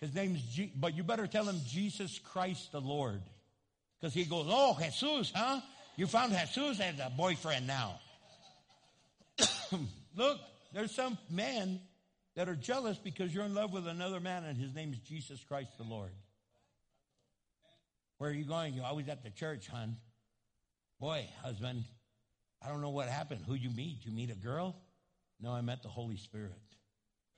[0.00, 3.20] His name's Je- but you better tell him Jesus Christ the Lord.
[4.00, 5.60] Because he goes, Oh, Jesus, huh?
[5.96, 8.00] You found Jesus as a boyfriend now.
[10.16, 10.40] Look,
[10.72, 11.78] there's some men
[12.34, 15.44] that are jealous because you're in love with another man and his name is Jesus
[15.46, 16.12] Christ the Lord.
[18.16, 18.72] Where are you going?
[18.72, 19.98] You're always at the church, hon.
[21.00, 21.84] Boy, husband,
[22.64, 23.42] I don't know what happened.
[23.46, 23.98] Who'd you meet?
[24.04, 24.76] You meet a girl?
[25.40, 26.52] No, I met the Holy Spirit.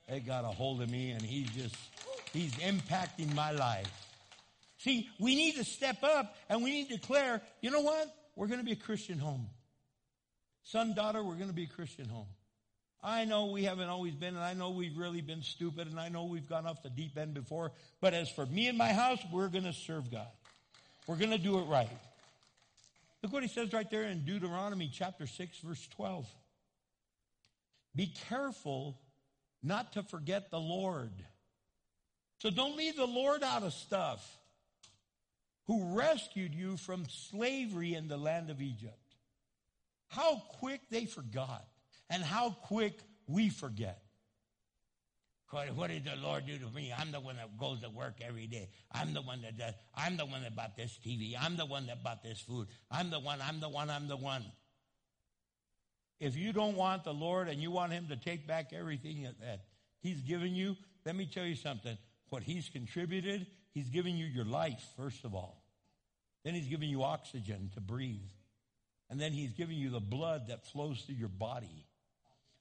[0.07, 1.75] It got a hold of me and he's just,
[2.31, 3.91] he's impacting my life.
[4.77, 8.07] See, we need to step up and we need to declare, you know what?
[8.35, 9.47] We're going to be a Christian home.
[10.63, 12.27] Son, daughter, we're going to be a Christian home.
[13.03, 16.09] I know we haven't always been, and I know we've really been stupid, and I
[16.09, 17.71] know we've gone off the deep end before,
[18.01, 20.27] but as for me and my house, we're going to serve God.
[21.05, 21.89] We're going to do it right.
[23.27, 26.25] Look what he says right there in Deuteronomy chapter 6, verse 12.
[27.93, 28.97] Be careful
[29.61, 31.11] not to forget the Lord.
[32.37, 34.25] So don't leave the Lord out of stuff
[35.65, 39.17] who rescued you from slavery in the land of Egypt.
[40.07, 41.67] How quick they forgot
[42.09, 42.97] and how quick
[43.27, 44.01] we forget.
[45.49, 46.93] What did the Lord do to me?
[46.97, 48.67] I'm the one that goes to work every day.
[48.91, 49.73] I'm the one that does.
[49.95, 51.35] I'm the one that bought this TV.
[51.39, 52.67] I'm the one that bought this food.
[52.91, 54.43] I'm the one, I'm the one, I'm the one.
[56.19, 59.61] If you don't want the Lord and you want Him to take back everything that
[59.99, 60.75] He's given you,
[61.05, 61.97] let me tell you something.
[62.29, 65.63] What He's contributed, He's given you your life, first of all.
[66.43, 68.31] Then He's given you oxygen to breathe.
[69.09, 71.86] And then He's given you the blood that flows through your body.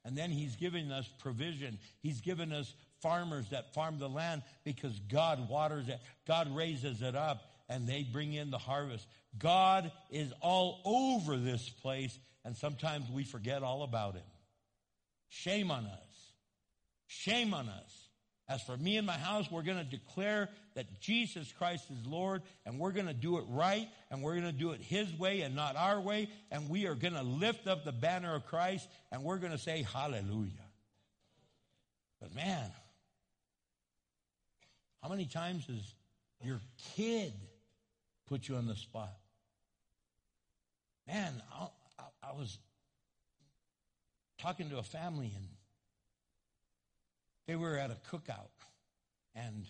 [0.07, 1.79] And then He's giving us provision.
[2.01, 5.99] He's given us farmers that farm the land because God waters it.
[6.29, 9.05] God raises it up and they bring in the harvest.
[9.37, 14.23] God is all over this place and sometimes we forget all about Him.
[15.29, 16.33] Shame on us.
[17.09, 18.06] Shame on us.
[18.49, 22.43] As for me and my house, we're going to declare that Jesus Christ is Lord
[22.65, 25.41] and we're going to do it right and we're going to do it His way
[25.41, 26.29] and not our way.
[26.53, 29.59] And we are going to lift up the banner of Christ and we're going to
[29.59, 30.53] say hallelujah.
[32.21, 32.71] But man,
[35.03, 35.95] how many times has
[36.45, 36.61] your
[36.95, 37.33] kid
[38.29, 39.13] put you on the spot?
[41.09, 41.67] Man, I,
[41.99, 42.59] I, I was
[44.39, 45.47] talking to a family and
[47.47, 48.49] they were at a cookout
[49.35, 49.67] and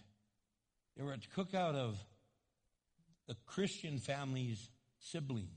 [0.97, 1.99] they were at the cookout of
[3.27, 4.69] the Christian family's
[4.99, 5.49] sibling.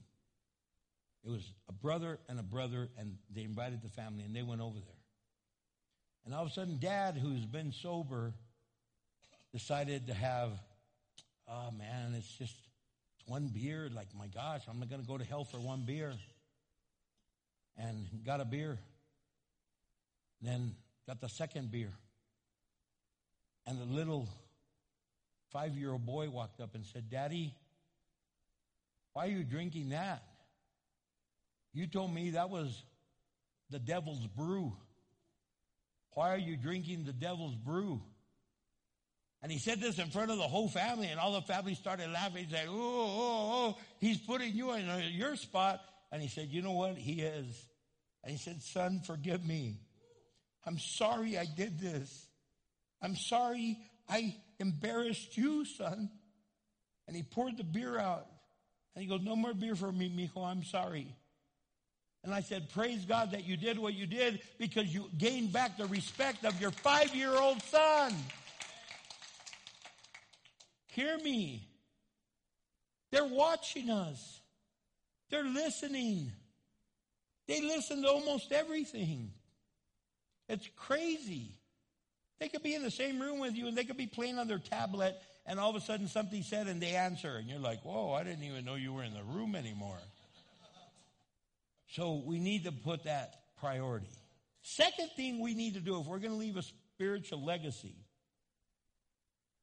[1.23, 4.61] It was a brother and a brother, and they invited the family, and they went
[4.61, 4.95] over there.
[6.25, 8.33] And all of a sudden, dad, who's been sober,
[9.53, 10.51] decided to have,
[11.47, 12.55] oh man, it's just
[13.15, 13.89] it's one beer.
[13.93, 16.13] Like, my gosh, I'm not going to go to hell for one beer.
[17.77, 18.77] And got a beer.
[20.41, 20.75] Then
[21.07, 21.93] got the second beer.
[23.67, 24.27] And the little
[25.51, 27.53] five year old boy walked up and said, Daddy,
[29.13, 30.23] Why are you drinking that?
[31.73, 32.83] You told me that was
[33.69, 34.73] the devil's brew.
[36.13, 38.01] Why are you drinking the devil's brew?
[39.41, 42.09] And he said this in front of the whole family, and all the family started
[42.11, 42.45] laughing.
[42.45, 45.79] He said, Oh, oh, oh, oh he's putting you in your spot.
[46.11, 46.97] And he said, You know what?
[46.97, 47.65] He is.
[48.23, 49.79] And he said, Son, forgive me.
[50.65, 52.28] I'm sorry I did this.
[53.01, 53.77] I'm sorry
[54.09, 56.09] I embarrassed you, son.
[57.07, 58.27] And he poured the beer out.
[58.95, 60.45] And he goes, No more beer for me, mijo.
[60.45, 61.15] I'm sorry.
[62.23, 65.77] And I said, Praise God that you did what you did because you gained back
[65.77, 68.13] the respect of your five year old son.
[70.87, 71.65] Hear me.
[73.11, 74.39] They're watching us,
[75.29, 76.31] they're listening.
[77.47, 79.31] They listen to almost everything.
[80.47, 81.58] It's crazy.
[82.39, 84.47] They could be in the same room with you and they could be playing on
[84.47, 85.15] their tablet
[85.45, 88.23] and all of a sudden something said and they answer and you're like, whoa, I
[88.23, 89.97] didn't even know you were in the room anymore.
[91.89, 94.07] So we need to put that priority.
[94.61, 97.95] Second thing we need to do if we're going to leave a spiritual legacy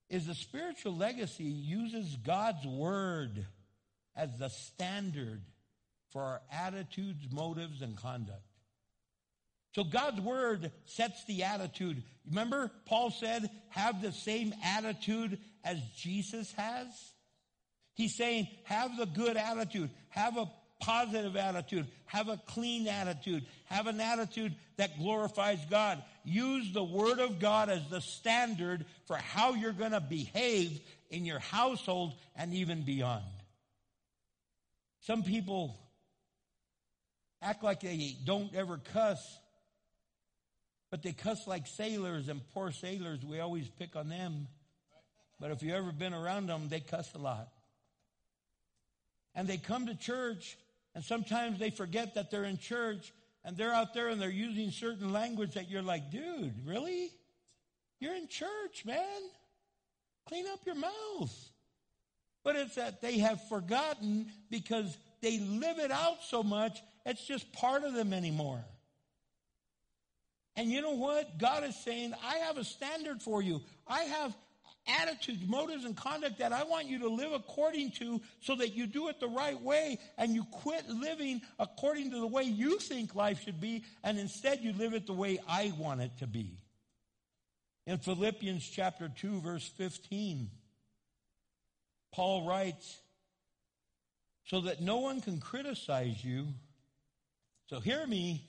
[0.09, 3.47] is the spiritual legacy uses God's word
[4.15, 5.43] as the standard
[6.11, 8.41] for our attitudes, motives, and conduct.
[9.77, 12.03] So God's word sets the attitude.
[12.27, 16.87] Remember, Paul said, have the same attitude as Jesus has?
[17.93, 20.51] He's saying, have the good attitude, have a
[20.81, 26.03] positive attitude, have a clean attitude, have an attitude that glorifies God.
[26.25, 31.27] Use the word of God as the standard for how you're going to behave in
[31.27, 33.25] your household and even beyond.
[35.01, 35.79] Some people
[37.43, 39.39] act like they don't ever cuss,
[40.91, 44.49] but they cuss like sailors, and poor sailors, we always pick on them.
[45.41, 47.49] But if you've ever been around them, they cuss a lot.
[49.35, 50.57] And they come to church,
[50.95, 53.13] and sometimes they forget that they're in church,
[53.47, 57.11] and they're out there and they're using certain language that you're like, dude, really?
[58.01, 59.21] You're in church, man.
[60.29, 61.51] Clean up your mouth.
[62.43, 67.53] But it's that they have forgotten because they live it out so much, it's just
[67.53, 68.65] part of them anymore.
[70.57, 71.39] And you know what?
[71.39, 73.61] God is saying, I have a standard for you.
[73.87, 74.35] I have
[74.89, 78.87] attitudes, motives, and conduct that I want you to live according to so that you
[78.87, 83.15] do it the right way and you quit living according to the way you think
[83.15, 86.59] life should be and instead you live it the way I want it to be.
[87.87, 90.51] In Philippians chapter 2 verse 15,
[92.13, 92.99] Paul writes,
[94.47, 96.47] so that no one can criticize you.
[97.69, 98.49] So hear me.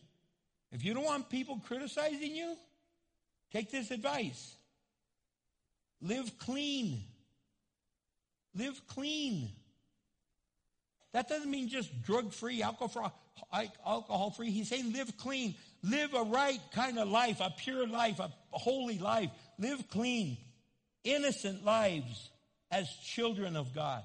[0.71, 2.55] If you don't want people criticizing you,
[3.51, 4.55] take this advice.
[6.01, 7.03] Live clean.
[8.53, 9.49] Live clean.
[11.13, 14.51] That doesn't mean just drug free, alcohol free.
[14.51, 15.55] He's saying live clean.
[15.83, 19.29] Live a right kind of life, a pure life, a holy life.
[19.57, 20.37] Live clean.
[21.03, 22.29] Innocent lives
[22.69, 24.03] as children of God.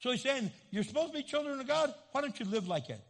[0.00, 1.92] So he's saying, you're supposed to be children of God.
[2.12, 3.00] Why don't you live like it?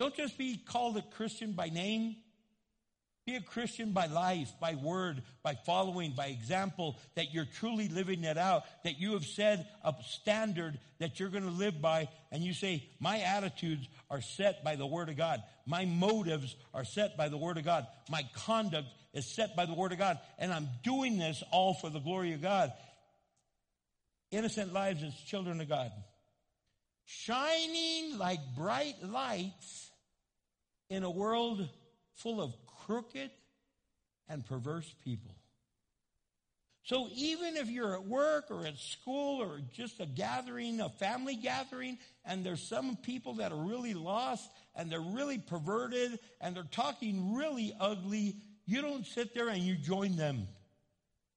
[0.00, 2.16] Don't just be called a Christian by name.
[3.26, 8.24] Be a Christian by life, by word, by following, by example, that you're truly living
[8.24, 12.42] it out, that you have set a standard that you're going to live by, and
[12.42, 15.42] you say, My attitudes are set by the Word of God.
[15.66, 17.86] My motives are set by the Word of God.
[18.08, 21.90] My conduct is set by the Word of God, and I'm doing this all for
[21.90, 22.72] the glory of God.
[24.30, 25.92] Innocent lives as children of God.
[27.04, 29.89] Shining like bright lights
[30.90, 31.66] in a world
[32.16, 32.52] full of
[32.84, 33.30] crooked
[34.28, 35.34] and perverse people.
[36.82, 41.36] So even if you're at work or at school or just a gathering, a family
[41.36, 46.64] gathering, and there's some people that are really lost and they're really perverted and they're
[46.64, 48.36] talking really ugly,
[48.66, 50.48] you don't sit there and you join them.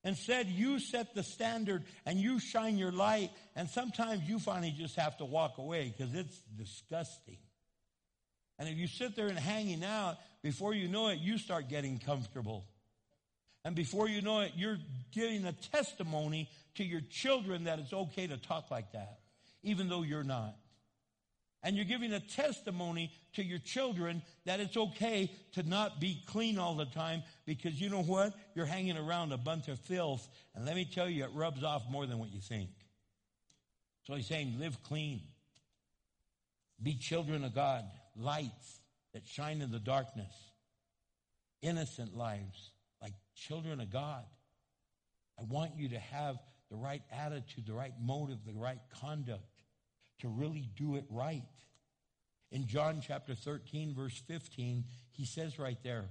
[0.04, 4.98] Instead, you set the standard and you shine your light, and sometimes you finally just
[4.98, 7.38] have to walk away because it's disgusting.
[8.64, 12.00] And if you sit there and hanging out, before you know it, you start getting
[12.00, 12.64] comfortable.
[13.66, 14.78] And before you know it, you're
[15.12, 19.20] giving a testimony to your children that it's okay to talk like that,
[19.64, 20.56] even though you're not.
[21.62, 26.58] And you're giving a testimony to your children that it's okay to not be clean
[26.58, 28.34] all the time because you know what?
[28.56, 30.26] You're hanging around a bunch of filth.
[30.56, 32.70] And let me tell you, it rubs off more than what you think.
[34.08, 35.20] So he's saying, live clean.
[36.82, 37.84] Be children of God
[38.16, 38.80] lights
[39.14, 40.34] that shine in the darkness,
[41.62, 44.24] innocent lives like children of God.
[45.40, 46.38] I want you to have
[46.70, 49.44] the right attitude, the right motive, the right conduct,
[50.20, 51.44] to really do it right.
[52.52, 56.06] In John chapter 13, verse 15, he says right there,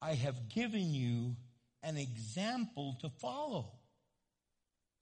[0.00, 1.36] I have given you
[1.82, 3.72] an example to follow.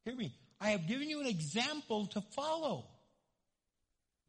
[0.05, 0.33] Hear me.
[0.61, 2.87] I have given you an example to follow.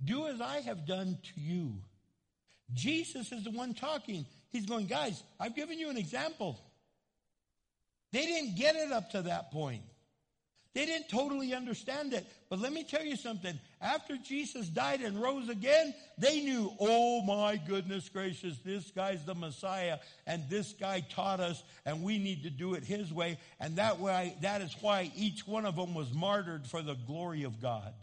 [0.04, 1.74] Do as I have done to you.
[2.74, 4.26] Jesus is the one talking.
[4.52, 6.60] He's going, guys, I've given you an example.
[8.12, 9.84] They didn't get it up to that point.
[10.74, 12.28] They didn't totally understand it.
[12.50, 13.60] But let me tell you something.
[13.82, 19.34] After Jesus died and rose again, they knew, oh my goodness gracious, this guy's the
[19.34, 23.40] Messiah and this guy taught us and we need to do it his way.
[23.60, 27.42] And that way, that is why each one of them was martyred for the glory
[27.42, 27.94] of God.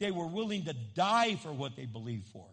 [0.00, 2.46] They were willing to die for what they believed for.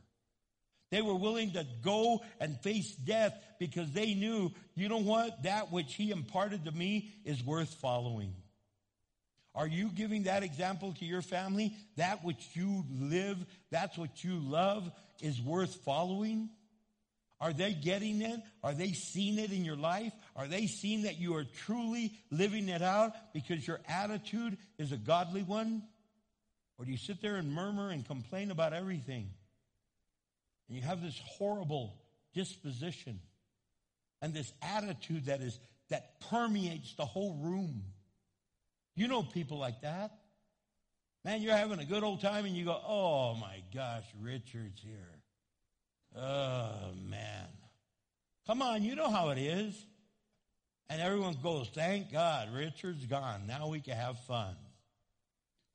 [0.91, 5.43] They were willing to go and face death because they knew, you know what?
[5.43, 8.33] That which he imparted to me is worth following.
[9.55, 11.75] Are you giving that example to your family?
[11.97, 13.37] That which you live,
[13.69, 14.89] that's what you love
[15.21, 16.49] is worth following?
[17.39, 18.39] Are they getting it?
[18.63, 20.13] Are they seeing it in your life?
[20.35, 24.97] Are they seeing that you are truly living it out because your attitude is a
[24.97, 25.83] godly one?
[26.81, 29.29] Or do you sit there and murmur and complain about everything?
[30.67, 31.93] And you have this horrible
[32.33, 33.19] disposition
[34.19, 35.59] and this attitude that is
[35.91, 37.83] that permeates the whole room.
[38.95, 40.11] You know people like that.
[41.23, 45.19] Man, you're having a good old time and you go, oh my gosh, Richard's here.
[46.17, 47.45] Oh man.
[48.47, 49.85] Come on, you know how it is.
[50.89, 53.45] And everyone goes, thank God, Richard's gone.
[53.45, 54.55] Now we can have fun.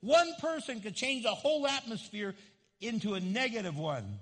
[0.06, 2.36] One person could change the whole atmosphere
[2.80, 4.20] into a negative one.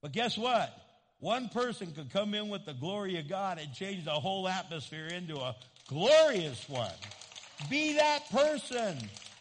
[0.00, 0.72] But guess what?
[1.18, 5.06] One person could come in with the glory of God and change the whole atmosphere
[5.06, 5.56] into a
[5.88, 6.92] glorious one.
[7.68, 8.96] Be that person.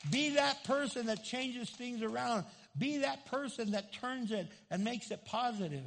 [0.09, 2.45] Be that person that changes things around.
[2.75, 5.85] Be that person that turns it and makes it positive.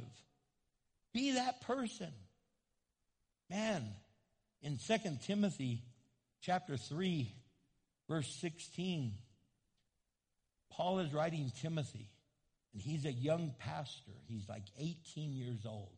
[1.13, 2.13] Be that person.
[3.49, 3.83] Man,
[4.61, 5.81] in 2 Timothy
[6.39, 7.29] chapter 3,
[8.07, 9.15] verse 16,
[10.71, 12.09] Paul is writing Timothy,
[12.73, 14.11] and he's a young pastor.
[14.27, 15.95] He's like 18 years old.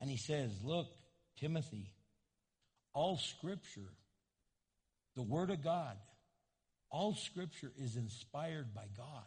[0.00, 0.86] And he says, Look,
[1.36, 1.90] Timothy,
[2.94, 3.90] all scripture
[5.18, 5.96] the Word of God,
[6.90, 9.24] all Scripture is inspired by God.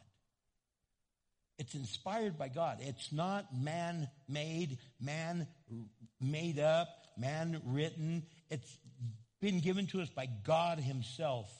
[1.59, 2.77] It's inspired by God.
[2.79, 5.47] It's not man made, man
[6.21, 8.23] made up, man written.
[8.49, 8.77] It's
[9.41, 11.51] been given to us by God Himself.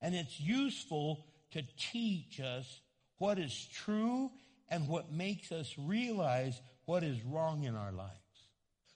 [0.00, 2.80] And it's useful to teach us
[3.18, 4.30] what is true
[4.68, 8.12] and what makes us realize what is wrong in our lives.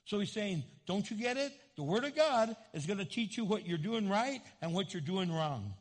[0.05, 1.53] So he's saying, don't you get it?
[1.76, 4.92] The Word of God is going to teach you what you're doing right and what
[4.92, 5.74] you're doing wrong.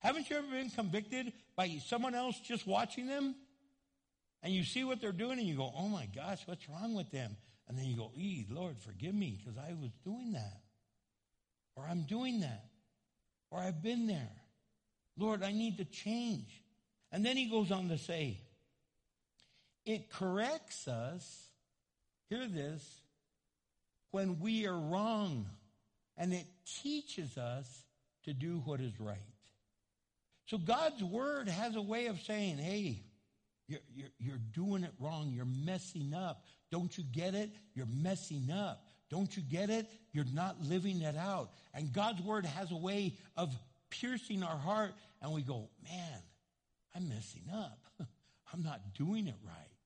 [0.00, 3.34] Haven't you ever been convicted by someone else just watching them?
[4.42, 7.10] And you see what they're doing and you go, oh my gosh, what's wrong with
[7.10, 7.36] them?
[7.68, 10.62] And then you go, ee, Lord, forgive me because I was doing that.
[11.74, 12.64] Or I'm doing that.
[13.50, 14.30] Or I've been there.
[15.18, 16.62] Lord, I need to change.
[17.12, 18.38] And then he goes on to say,
[19.84, 21.48] it corrects us
[22.28, 22.84] hear this,
[24.10, 25.46] when we are wrong,
[26.16, 26.46] and it
[26.82, 27.66] teaches us
[28.24, 29.16] to do what is right.
[30.46, 33.02] So God's word has a way of saying, hey,
[33.66, 35.30] you're, you're, you're doing it wrong.
[35.34, 36.42] You're messing up.
[36.70, 37.50] Don't you get it?
[37.74, 38.82] You're messing up.
[39.10, 39.86] Don't you get it?
[40.12, 41.50] You're not living it out.
[41.74, 43.54] And God's word has a way of
[43.90, 46.22] piercing our heart, and we go, man,
[46.94, 47.78] I'm messing up.
[48.52, 49.78] I'm not doing it right.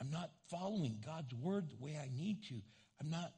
[0.00, 2.54] I'm not following God's word the way I need to.
[3.00, 3.32] I'm not,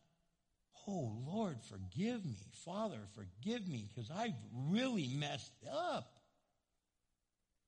[0.86, 2.36] oh Lord, forgive me.
[2.64, 4.34] Father, forgive me because I've
[4.68, 6.10] really messed up.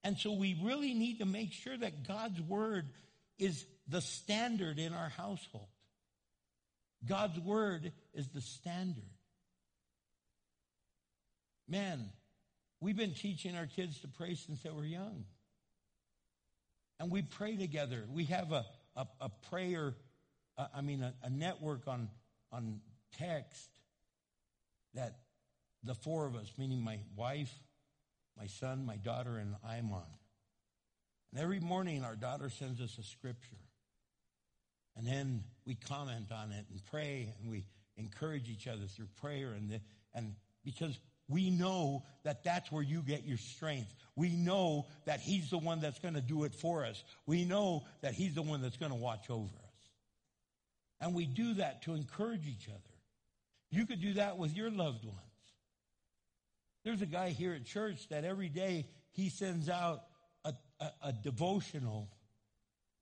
[0.05, 2.91] And so we really need to make sure that God's word
[3.39, 5.69] is the standard in our household.
[7.07, 9.03] God's word is the standard.
[11.69, 12.11] Man,
[12.83, 15.25] we've been teaching our kids to pray since they were young.
[16.99, 18.05] And we pray together.
[18.13, 18.67] We have a,
[18.97, 19.95] a, a prayer,
[20.59, 22.09] uh, I mean, a, a network on,
[22.51, 22.81] on
[23.17, 23.71] text
[24.95, 25.21] that
[25.85, 27.53] the four of us, meaning my wife,
[28.37, 30.03] my son, my daughter, and I'm on.
[31.33, 33.57] And every morning our daughter sends us a scripture.
[34.97, 37.65] And then we comment on it and pray and we
[37.97, 39.81] encourage each other through prayer and the,
[40.15, 40.99] and because
[41.33, 43.93] we know that that's where you get your strength.
[44.15, 47.03] We know that He's the one that's going to do it for us.
[47.27, 49.73] We know that He's the one that's going to watch over us.
[51.01, 52.79] And we do that to encourage each other.
[53.71, 55.19] You could do that with your loved ones.
[56.85, 60.03] There's a guy here at church that every day he sends out
[60.45, 62.09] a, a, a devotional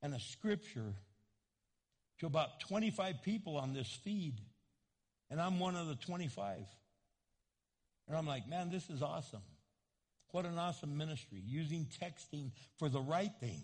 [0.03, 0.95] and a scripture
[2.21, 4.41] to about 25 people on this feed.
[5.31, 6.59] And I'm one of the 25.
[8.11, 9.43] And I'm like, man, this is awesome.
[10.33, 11.41] What an awesome ministry.
[11.47, 13.63] Using texting for the right thing.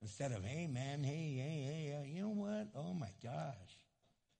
[0.00, 2.68] Instead of, hey, man, hey, hey, hey, uh, you know what?
[2.74, 3.52] Oh my gosh.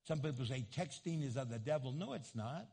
[0.06, 1.92] Some people say texting is of the devil.
[1.92, 2.66] No, it's not.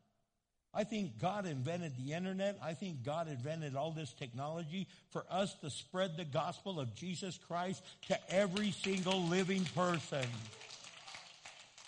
[0.73, 2.59] I think God invented the internet.
[2.63, 7.37] I think God invented all this technology for us to spread the gospel of Jesus
[7.45, 10.25] Christ to every single living person.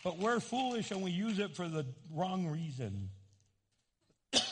[0.04, 3.10] But we're foolish and we use it for the wrong reason.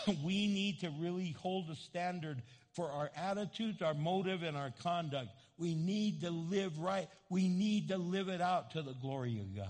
[0.24, 2.42] we need to really hold a standard
[2.74, 5.30] for our attitudes, our motive, and our conduct.
[5.58, 7.08] We need to live right.
[7.30, 9.70] We need to live it out to the glory of God.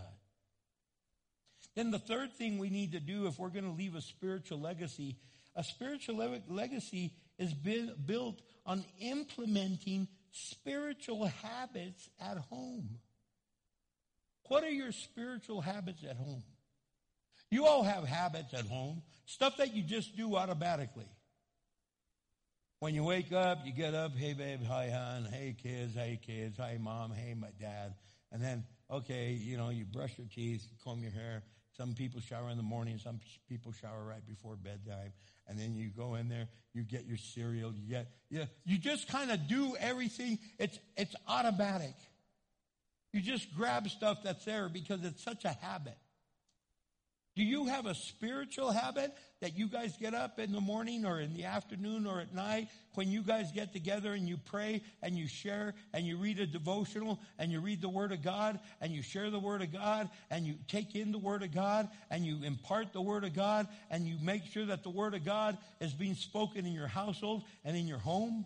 [1.75, 4.59] Then the third thing we need to do if we're going to leave a spiritual
[4.59, 5.17] legacy,
[5.55, 12.97] a spiritual le- legacy is bu- built on implementing spiritual habits at home.
[14.47, 16.43] What are your spiritual habits at home?
[17.51, 21.07] You all have habits at home, stuff that you just do automatically.
[22.79, 26.57] When you wake up, you get up, hey babe, hi hon, hey kids, hey kids,
[26.57, 27.95] hey mom, hey my dad.
[28.31, 31.43] And then, okay, you know, you brush your teeth, comb your hair.
[31.77, 33.19] Some people shower in the morning, some
[33.49, 35.13] people shower right before bedtime.
[35.47, 39.07] And then you go in there, you get your cereal, you get, you, you just
[39.07, 40.39] kind of do everything.
[40.57, 41.95] It's, it's automatic.
[43.13, 45.97] You just grab stuff that's there because it's such a habit.
[47.35, 51.19] Do you have a spiritual habit that you guys get up in the morning or
[51.19, 55.17] in the afternoon or at night when you guys get together and you pray and
[55.17, 58.93] you share and you read a devotional and you read the Word of God and
[58.93, 62.25] you share the Word of God and you take in the Word of God and
[62.25, 65.57] you impart the Word of God and you make sure that the Word of God
[65.81, 68.45] is being spoken in your household and in your home?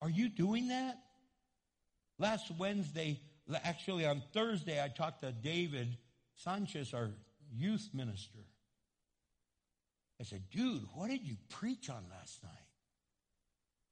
[0.00, 0.96] Are you doing that?
[2.20, 3.18] Last Wednesday,
[3.64, 5.88] actually on Thursday, I talked to David
[6.36, 7.10] Sanchez, our
[7.54, 8.44] youth minister.
[10.20, 12.52] I said, dude, what did you preach on last night?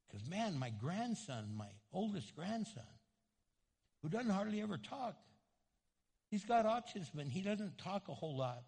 [0.08, 2.82] Because, man, my grandson, my oldest grandson,
[4.02, 5.16] who doesn't hardly ever talk,
[6.30, 8.62] he's got autism and he doesn't talk a whole lot.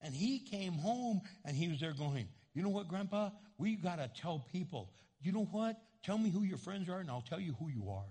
[0.00, 3.30] And he came home and he was there going, you know what, Grandpa?
[3.58, 4.90] We got to tell people,
[5.22, 5.76] you know what?
[6.02, 8.04] Tell me who your friends are and I'll tell you who you are.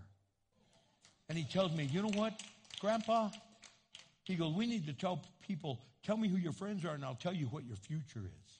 [1.30, 2.42] And he tells me, you know what,
[2.80, 3.30] Grandpa?
[4.24, 7.16] He goes, we need to tell people, tell me who your friends are and I'll
[7.16, 8.60] tell you what your future is.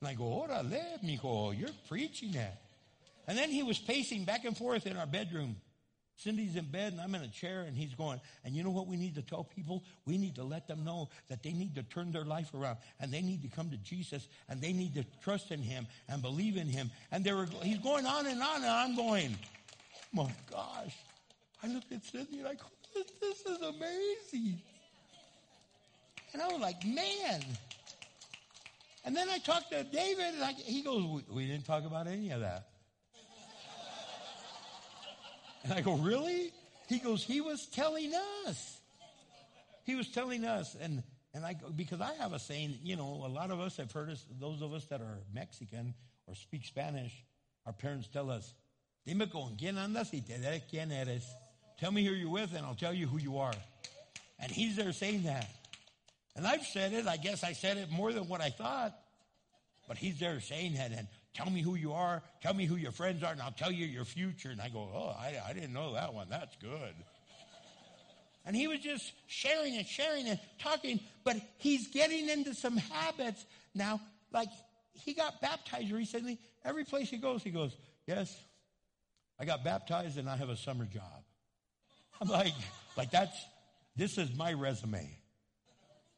[0.00, 2.62] And I go, orale, mijo, you're preaching that.
[3.26, 5.56] And then he was pacing back and forth in our bedroom.
[6.16, 8.88] Cindy's in bed and I'm in a chair and he's going, and you know what
[8.88, 9.84] we need to tell people?
[10.04, 13.12] We need to let them know that they need to turn their life around and
[13.12, 16.56] they need to come to Jesus and they need to trust in him and believe
[16.56, 16.90] in him.
[17.12, 19.36] And they were, he's going on and on and I'm going,
[20.16, 20.96] oh my gosh.
[21.62, 24.60] I looked at Cindy and I go, this is amazing.
[26.32, 27.42] And I was like, man.
[29.04, 32.06] And then I talked to David and I, he goes, we, we didn't talk about
[32.06, 32.68] any of that.
[35.64, 36.52] And I go, really?
[36.88, 38.12] He goes, he was telling
[38.46, 38.80] us.
[39.84, 40.76] He was telling us.
[40.80, 41.02] And,
[41.34, 43.92] and I go, because I have a saying, you know, a lot of us have
[43.92, 45.94] heard us, those of us that are Mexican
[46.26, 47.12] or speak Spanish,
[47.66, 48.54] our parents tell us,
[49.06, 51.26] dime con quién andas y te diré quién eres.
[51.78, 53.54] Tell me who you're with and I'll tell you who you are.
[54.38, 55.48] And he's there saying that.
[56.36, 58.94] And I've said it, I guess I said it more than what I thought.
[59.88, 62.92] But he's there saying that and tell me who you are, tell me who your
[62.92, 64.50] friends are, and I'll tell you your future.
[64.50, 66.28] And I go, oh, I, I didn't know that one.
[66.28, 66.94] That's good.
[68.44, 73.44] And he was just sharing and sharing and talking, but he's getting into some habits
[73.74, 74.00] now.
[74.32, 74.48] Like
[74.92, 76.38] he got baptized recently.
[76.64, 77.76] Every place he goes, he goes,
[78.06, 78.34] Yes,
[79.38, 81.22] I got baptized and I have a summer job.
[82.20, 82.54] I'm like,
[82.96, 83.36] like that's
[83.96, 85.17] this is my resume.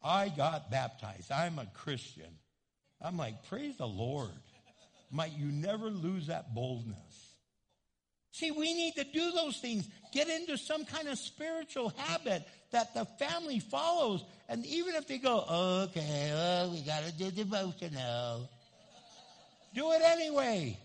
[0.03, 1.31] I got baptized.
[1.31, 2.39] I'm a Christian.
[3.03, 4.31] I'm like, praise the Lord.
[5.11, 7.31] Might you never lose that boldness.
[8.33, 9.89] See, we need to do those things.
[10.13, 14.25] Get into some kind of spiritual habit that the family follows.
[14.49, 15.45] And even if they go,
[15.89, 18.49] okay, well, we got to do devotional.
[19.75, 20.79] Do it anyway.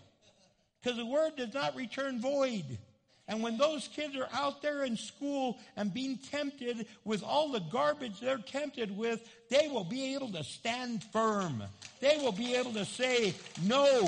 [0.82, 2.78] Because the word does not return void.
[3.28, 7.60] And when those kids are out there in school and being tempted with all the
[7.60, 11.64] garbage they're tempted with, they will be able to stand firm.
[12.02, 14.08] They will be able to say, no.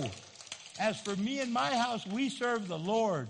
[0.80, 3.28] As for me and my house, we serve the Lord.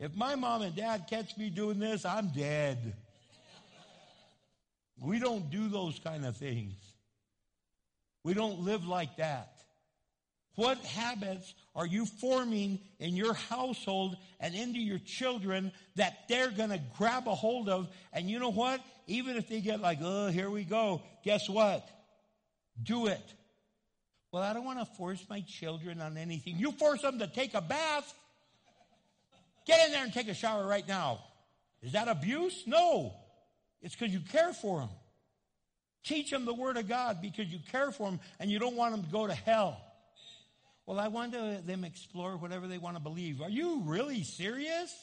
[0.00, 2.94] If my mom and dad catch me doing this, I'm dead.
[5.00, 6.74] We don't do those kind of things.
[8.24, 9.55] We don't live like that.
[10.56, 16.70] What habits are you forming in your household and into your children that they're going
[16.70, 17.88] to grab a hold of?
[18.12, 18.80] And you know what?
[19.06, 21.86] Even if they get like, oh, here we go, guess what?
[22.82, 23.34] Do it.
[24.32, 26.58] Well, I don't want to force my children on anything.
[26.58, 28.12] You force them to take a bath.
[29.66, 31.20] Get in there and take a shower right now.
[31.82, 32.64] Is that abuse?
[32.66, 33.12] No.
[33.82, 34.88] It's because you care for them.
[36.02, 38.94] Teach them the Word of God because you care for them and you don't want
[38.94, 39.80] them to go to hell.
[40.86, 43.42] Well, I want to, them explore whatever they want to believe.
[43.42, 44.94] Are you really serious?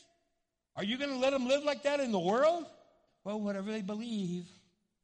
[0.77, 2.65] Are you going to let them live like that in the world?
[3.25, 4.45] Well, whatever they believe.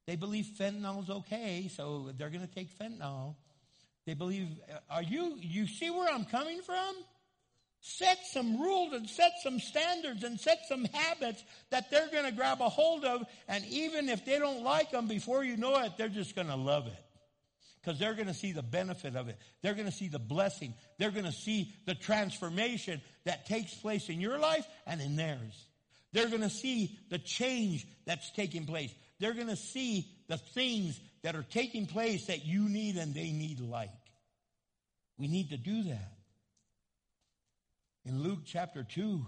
[0.07, 3.35] They believe fentanyl's okay, so they're going to take fentanyl.
[4.07, 6.95] They believe, uh, are you, you see where I'm coming from?
[7.81, 12.31] Set some rules and set some standards and set some habits that they're going to
[12.31, 13.23] grab a hold of.
[13.47, 16.55] And even if they don't like them before you know it, they're just going to
[16.55, 17.08] love it.
[17.81, 19.37] Because they're going to see the benefit of it.
[19.61, 20.73] They're going to see the blessing.
[20.97, 25.65] They're going to see the transformation that takes place in your life and in theirs.
[26.11, 28.93] They're going to see the change that's taking place.
[29.19, 33.31] They're going to see the things that are taking place that you need and they
[33.31, 33.89] need like.
[35.17, 36.11] We need to do that.
[38.05, 39.25] In Luke chapter 2,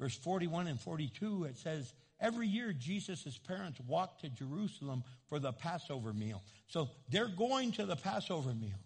[0.00, 5.52] verse 41 and 42, it says, Every year, Jesus' parents walked to Jerusalem for the
[5.52, 6.42] Passover meal.
[6.68, 8.78] So they're going to the Passover meal.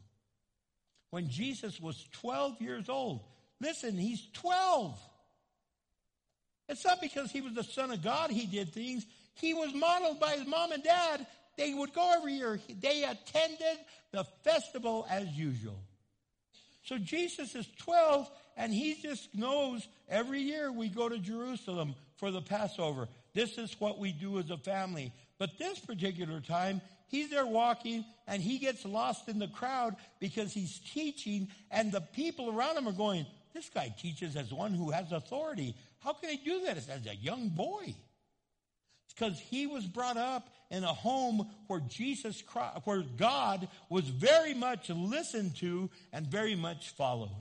[1.10, 3.20] When Jesus was 12 years old,
[3.60, 4.98] listen, he's 12.
[6.68, 9.04] It's not because he was the son of God he did things.
[9.34, 11.26] He was modeled by his mom and dad.
[11.56, 12.60] They would go every year.
[12.80, 13.78] They attended
[14.12, 15.80] the festival as usual.
[16.84, 22.30] So Jesus is 12 and he just knows every year we go to Jerusalem for
[22.30, 23.08] the Passover.
[23.34, 25.12] This is what we do as a family.
[25.38, 30.52] But this particular time, he's there walking and he gets lost in the crowd because
[30.52, 34.90] he's teaching and the people around him are going, this guy teaches as one who
[34.90, 35.74] has authority.
[36.00, 37.94] How can he do that as a young boy?
[39.04, 44.04] It's because he was brought up in a home where Jesus Christ, where God was
[44.04, 47.34] very much listened to and very much followed.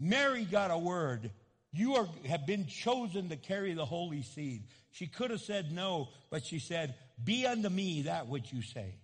[0.00, 1.30] Mary got a word.
[1.72, 4.64] You are, have been chosen to carry the holy seed.
[4.90, 8.96] She could have said no, but she said, be unto me that which you say.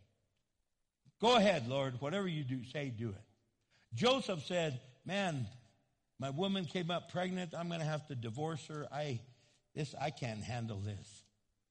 [1.20, 2.00] Go ahead, Lord.
[2.00, 3.24] Whatever you do, say, do it.
[3.94, 5.46] Joseph said, man,
[6.18, 7.54] my woman came up pregnant.
[7.56, 8.86] I'm going to have to divorce her.
[8.92, 9.20] I,
[9.74, 11.22] this, I can't handle this.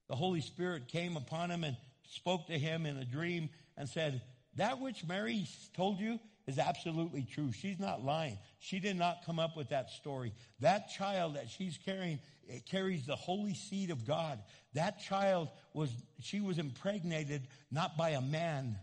[0.10, 1.78] The Holy Spirit came upon him and
[2.10, 4.22] spoke to him in a dream and said,
[4.56, 5.45] that which Mary
[5.76, 7.52] told you is absolutely true.
[7.52, 8.38] She's not lying.
[8.60, 10.34] She did not come up with that story.
[10.62, 14.39] That child that she's carrying, it carries the holy seed of God.
[14.74, 15.91] That child was,
[16.22, 18.78] she was impregnated not by a man,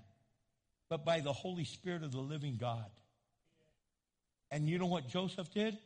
[0.90, 2.90] but by the Holy Spirit of the living God.
[4.50, 5.78] And you know what Joseph did?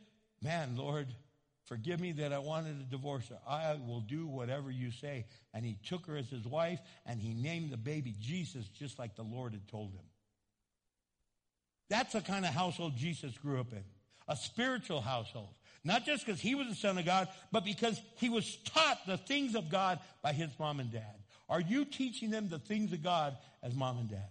[0.43, 1.07] Man, Lord,
[1.65, 3.39] forgive me that I wanted to divorce her.
[3.47, 5.25] I will do whatever you say.
[5.53, 9.15] And he took her as his wife and he named the baby Jesus just like
[9.15, 10.03] the Lord had told him.
[11.89, 13.83] That's the kind of household Jesus grew up in.
[14.27, 15.49] A spiritual household.
[15.83, 19.17] Not just because he was the son of God, but because he was taught the
[19.17, 21.15] things of God by his mom and dad.
[21.49, 24.29] Are you teaching them the things of God as mom and dad?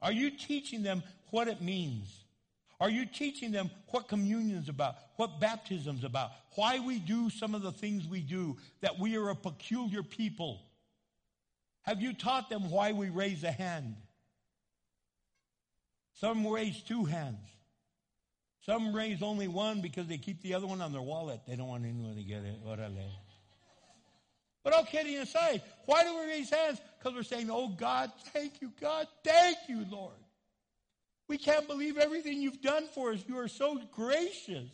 [0.00, 2.22] Are you teaching them what it means?
[2.78, 7.62] Are you teaching them what communion's about, what baptism's about, why we do some of
[7.62, 10.60] the things we do, that we are a peculiar people?
[11.82, 13.96] Have you taught them why we raise a hand?
[16.20, 17.38] Some raise two hands.
[18.64, 21.40] Some raise only one because they keep the other one on their wallet.
[21.46, 22.64] They don't want anyone to get it.
[22.66, 23.10] Orale.
[24.64, 26.80] But all kidding aside, why do we raise hands?
[26.98, 30.16] Because we're saying, oh God, thank you, God, thank you, Lord.
[31.28, 33.22] We can't believe everything you've done for us.
[33.28, 34.70] You are so gracious.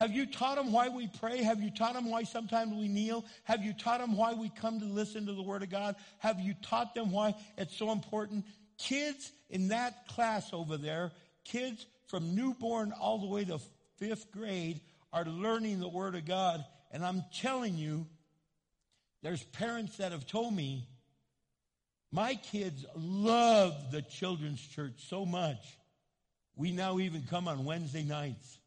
[0.00, 1.42] Have you taught them why we pray?
[1.42, 3.24] Have you taught them why sometimes we kneel?
[3.44, 5.96] Have you taught them why we come to listen to the Word of God?
[6.18, 8.46] Have you taught them why it's so important?
[8.80, 11.12] Kids in that class over there,
[11.44, 13.60] kids from newborn all the way to
[13.98, 14.80] fifth grade
[15.12, 16.64] are learning the Word of God.
[16.90, 18.06] And I'm telling you,
[19.22, 20.86] there's parents that have told me,
[22.10, 25.78] my kids love the children's church so much.
[26.56, 28.58] We now even come on Wednesday nights.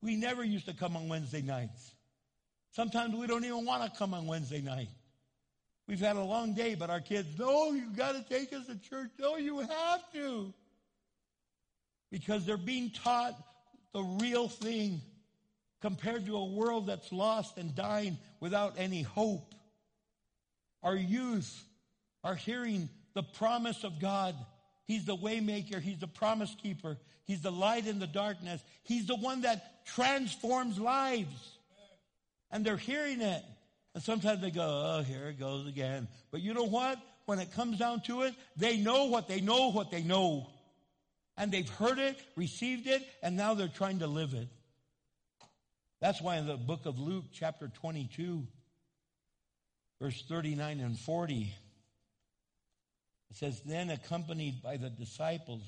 [0.00, 1.94] We never used to come on Wednesday nights.
[2.72, 4.88] Sometimes we don't even want to come on Wednesday night.
[5.86, 8.76] We've had a long day, but our kids, no, you've got to take us to
[8.76, 9.10] church.
[9.18, 10.52] No, you have to.
[12.10, 13.34] Because they're being taught
[13.92, 15.00] the real thing
[15.80, 19.54] compared to a world that's lost and dying without any hope.
[20.82, 21.64] Our youth
[22.24, 24.34] are hearing the promise of God.
[24.86, 25.80] He's the waymaker.
[25.80, 26.96] He's the promise keeper.
[27.24, 28.60] He's the light in the darkness.
[28.82, 31.58] He's the one that transforms lives.
[32.50, 33.42] And they're hearing it.
[33.96, 36.06] And sometimes they go, oh, here it goes again.
[36.30, 36.98] But you know what?
[37.24, 40.50] When it comes down to it, they know what they know what they know.
[41.38, 44.48] And they've heard it, received it, and now they're trying to live it.
[46.02, 48.46] That's why in the book of Luke, chapter 22,
[49.98, 51.54] verse 39 and 40,
[53.30, 55.62] it says, Then accompanied by the disciples,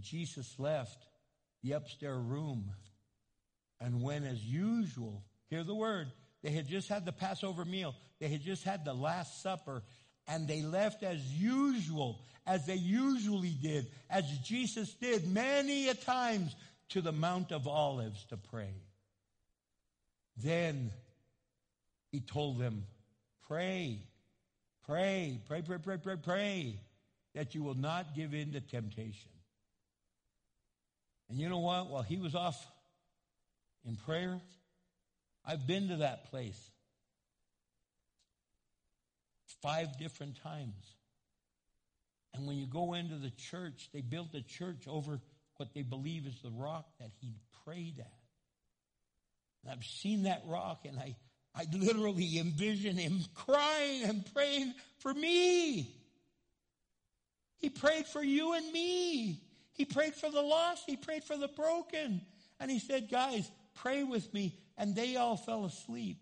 [0.00, 1.06] Jesus left
[1.62, 2.72] the upstairs room
[3.80, 5.22] and went as usual.
[5.50, 6.08] Hear the word.
[6.44, 7.94] They had just had the Passover meal.
[8.20, 9.82] They had just had the Last Supper.
[10.28, 16.54] And they left as usual, as they usually did, as Jesus did many a times
[16.90, 18.74] to the Mount of Olives to pray.
[20.36, 20.90] Then
[22.12, 22.84] he told them,
[23.48, 24.00] pray,
[24.86, 26.80] pray, pray, pray, pray, pray, pray,
[27.34, 29.30] that you will not give in to temptation.
[31.30, 31.88] And you know what?
[31.88, 32.66] While he was off
[33.86, 34.40] in prayer,
[35.46, 36.58] I've been to that place
[39.62, 40.84] five different times.
[42.34, 45.20] And when you go into the church, they built a church over
[45.56, 47.34] what they believe is the rock that he
[47.64, 48.12] prayed at.
[49.62, 51.16] And I've seen that rock and I,
[51.54, 55.94] I literally envision him crying and praying for me.
[57.58, 59.40] He prayed for you and me.
[59.72, 60.84] He prayed for the lost.
[60.86, 62.20] He prayed for the broken.
[62.60, 64.58] And he said, guys, pray with me.
[64.76, 66.18] And they all fell asleep.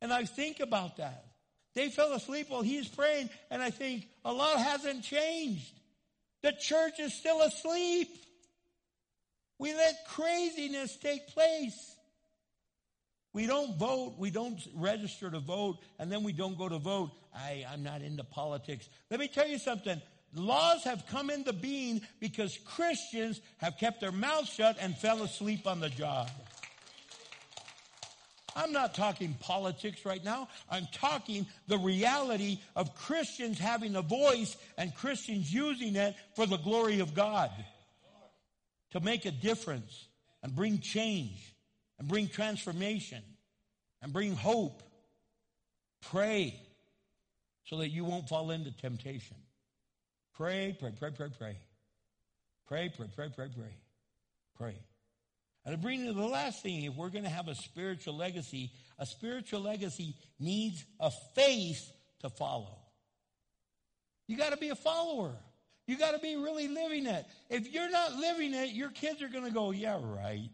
[0.00, 1.24] And I think about that.
[1.74, 5.72] They fell asleep while he's praying, and I think a lot hasn't changed.
[6.42, 8.08] The church is still asleep.
[9.58, 11.96] We let craziness take place.
[13.32, 14.14] We don't vote.
[14.18, 17.10] We don't register to vote, and then we don't go to vote.
[17.34, 18.88] I, I'm not into politics.
[19.10, 20.00] Let me tell you something.
[20.34, 25.66] Laws have come into being because Christians have kept their mouths shut and fell asleep
[25.66, 26.30] on the job.
[28.58, 30.48] I'm not talking politics right now.
[30.68, 36.56] I'm talking the reality of Christians having a voice and Christians using it for the
[36.56, 37.52] glory of God
[38.90, 40.08] to make a difference
[40.42, 41.54] and bring change
[42.00, 43.22] and bring transformation
[44.02, 44.82] and bring hope.
[46.10, 46.60] Pray
[47.66, 49.36] so that you won't fall into temptation.
[50.34, 51.56] Pray, pray, pray, pray, pray.
[52.66, 53.74] Pray, pray, pray, pray, pray.
[54.56, 54.74] Pray.
[55.68, 58.72] And to bring to the last thing, if we're going to have a spiritual legacy,
[58.98, 62.78] a spiritual legacy needs a faith to follow.
[64.28, 65.34] You got to be a follower.
[65.86, 67.26] You got to be really living it.
[67.50, 70.48] If you're not living it, your kids are going to go, yeah, right.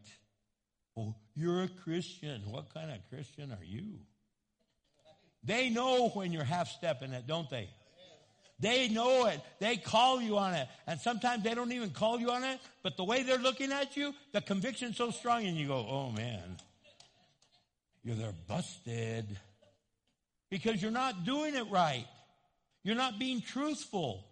[0.96, 2.42] Well, you're a Christian.
[2.46, 4.00] What kind of Christian are you?
[5.44, 7.68] They know when you're half stepping it, don't they?
[8.60, 9.40] They know it.
[9.59, 10.68] They call you on it.
[10.86, 13.97] And sometimes they don't even call you on it, but the way they're looking at
[13.97, 16.56] you, the conviction's so strong and you go, oh man,
[18.05, 19.39] you're there busted.
[20.51, 22.06] Because you're not doing it right.
[22.85, 24.24] You're not being truthful.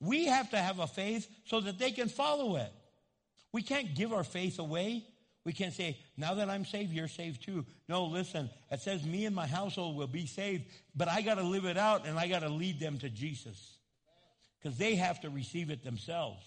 [0.00, 2.70] We have to have a faith so that they can follow it.
[3.52, 5.04] We can't give our faith away.
[5.44, 7.66] We can't say, now that I'm saved, you're saved too.
[7.88, 10.64] No, listen, it says me and my household will be saved,
[10.94, 13.78] but I got to live it out and I got to lead them to Jesus
[14.58, 16.44] because they have to receive it themselves.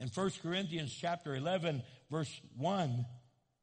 [0.00, 3.06] In 1 Corinthians chapter 11, verse 1,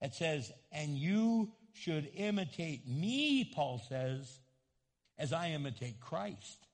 [0.01, 4.39] it says, and you should imitate me, Paul says,
[5.17, 6.64] as I imitate Christ.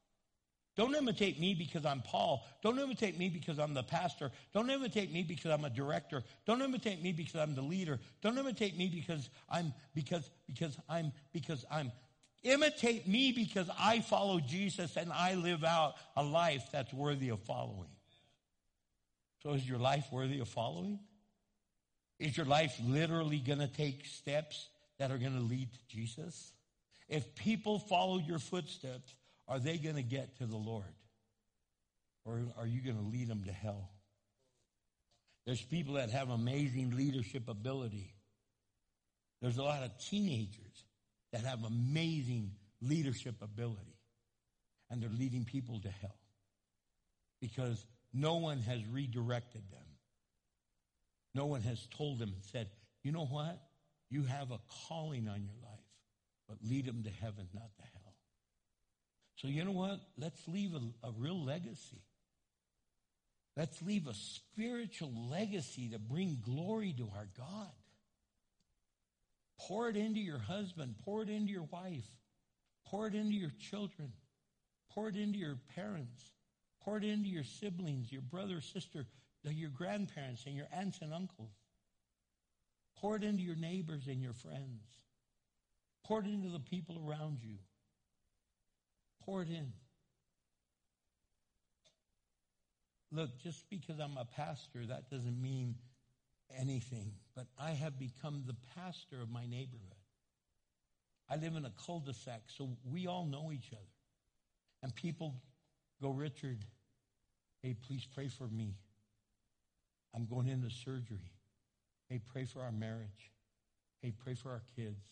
[0.78, 2.46] Don't imitate me because I'm Paul.
[2.64, 4.32] Don't imitate me because I'm the pastor.
[4.54, 6.24] Don't imitate me because I'm a director.
[6.46, 8.00] Don't imitate me because I'm the leader.
[8.22, 11.92] Don't imitate me because I'm because because I'm because I'm
[12.44, 17.42] imitate me because I follow Jesus and I live out a life that's worthy of
[17.42, 17.90] following.
[19.44, 21.00] So is your life worthy of following?
[22.20, 24.70] Is your life literally going to take steps
[25.00, 26.54] that are going to lead to Jesus?
[27.10, 29.16] If people follow your footsteps,
[29.52, 30.86] are they going to get to the Lord?
[32.24, 33.90] Or are you going to lead them to hell?
[35.46, 38.14] There's people that have amazing leadership ability.
[39.42, 40.86] There's a lot of teenagers
[41.34, 42.52] that have amazing
[42.82, 43.98] leadership ability.
[44.90, 46.16] And they're leading people to hell.
[47.42, 49.80] Because no one has redirected them.
[51.36, 52.70] No one has told them and said,
[53.04, 53.60] you know what?
[54.10, 55.80] You have a calling on your life,
[56.48, 58.01] but lead them to heaven, not to hell.
[59.42, 60.00] So you know what?
[60.20, 62.02] Let's leave a, a real legacy.
[63.58, 67.72] Let's leave a spiritual legacy to bring glory to our God.
[69.60, 70.96] Pour it into your husband.
[71.04, 72.08] Pour it into your wife.
[72.86, 74.12] Pour it into your children.
[74.92, 76.24] Pour it into your parents.
[76.84, 79.06] Pour it into your siblings, your brother, sister,
[79.46, 81.52] uh, your grandparents, and your aunts and uncles.
[82.98, 84.84] Pour it into your neighbors and your friends.
[86.06, 87.58] Pour it into the people around you.
[89.32, 89.72] Pour it in.
[93.14, 95.76] Look, just because I'm a pastor, that doesn't mean
[96.60, 97.14] anything.
[97.34, 99.96] But I have become the pastor of my neighborhood.
[101.30, 103.94] I live in a cul-de-sac, so we all know each other.
[104.84, 105.36] And people
[106.02, 106.66] go, Richard,
[107.64, 108.76] hey, please pray for me.
[110.14, 111.32] I'm going into surgery.
[112.10, 113.32] Hey, pray for our marriage.
[114.02, 115.06] Hey, pray for our kids.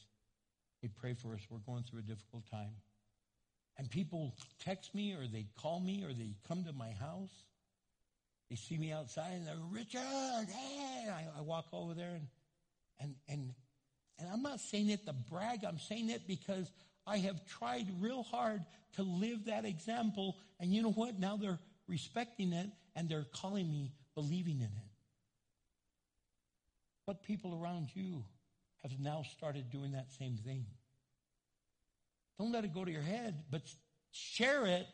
[0.82, 1.48] Hey, pray for us.
[1.50, 2.76] We're going through a difficult time.
[3.78, 7.32] And people text me or they call me or they come to my house.
[8.50, 11.08] They see me outside and they're, Richard, hey.
[11.10, 12.28] I, I walk over there and,
[13.00, 13.54] and, and,
[14.18, 15.64] and I'm not saying it to brag.
[15.64, 16.70] I'm saying it because
[17.08, 18.64] I have tried real hard
[18.96, 20.36] to live that example.
[20.60, 21.20] And you know what?
[21.20, 24.90] Now they're respecting it and they're calling me believing in it.
[27.06, 28.24] What people around you
[28.84, 30.66] have now started doing that same thing?
[32.40, 33.62] Don't let it go to your head, but
[34.12, 34.88] share it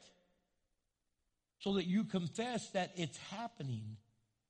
[1.60, 3.98] so that you confess that it's happening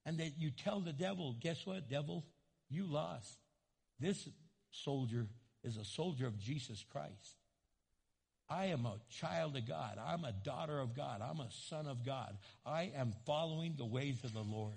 [0.05, 2.25] and that you tell the devil, guess what, devil?
[2.69, 3.37] You lost.
[3.99, 4.27] This
[4.71, 5.27] soldier
[5.63, 7.35] is a soldier of Jesus Christ.
[8.49, 9.97] I am a child of God.
[10.03, 11.21] I'm a daughter of God.
[11.21, 12.37] I'm a son of God.
[12.65, 14.75] I am following the ways of the Lord.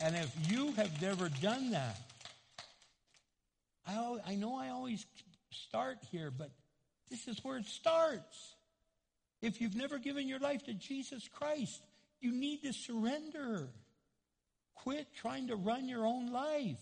[0.00, 2.00] And if you have never done that,
[3.86, 5.04] I, I know I always
[5.50, 6.50] start here, but
[7.10, 8.54] this is where it starts.
[9.42, 11.82] If you've never given your life to Jesus Christ,
[12.20, 13.68] you need to surrender.
[14.74, 16.80] Quit trying to run your own life.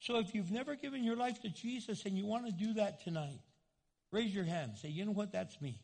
[0.00, 3.04] So if you've never given your life to Jesus and you want to do that
[3.04, 3.40] tonight,
[4.10, 4.72] raise your hand.
[4.78, 5.32] Say, you know what?
[5.32, 5.78] That's me.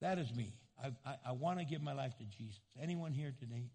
[0.00, 0.52] That is me.
[0.82, 2.60] I, I, I want to give my life to Jesus.
[2.80, 3.70] Anyone here today?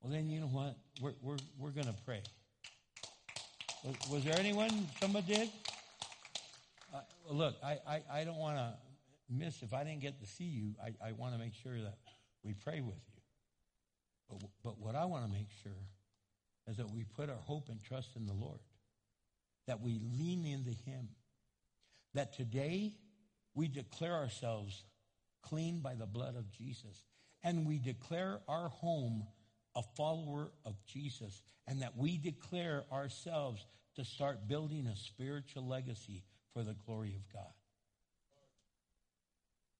[0.00, 0.76] Well, then you know what?
[1.00, 2.22] We're, we're, we're going to pray.
[3.84, 4.88] Was, there anyone?
[4.98, 5.50] Somebody did?
[6.94, 8.72] Uh, look, I, I, I don't want to
[9.28, 11.98] miss, if I didn't get to see you, I, I want to make sure that
[12.42, 13.20] we pray with you.
[14.30, 15.72] But, but what I want to make sure
[16.66, 18.60] is that we put our hope and trust in the Lord,
[19.66, 21.08] that we lean into Him,
[22.14, 22.94] that today
[23.54, 24.82] we declare ourselves
[25.42, 27.04] clean by the blood of Jesus,
[27.42, 29.26] and we declare our home
[29.76, 33.64] a follower of Jesus, and that we declare ourselves
[33.96, 36.22] to start building a spiritual legacy
[36.52, 37.52] for the glory of God.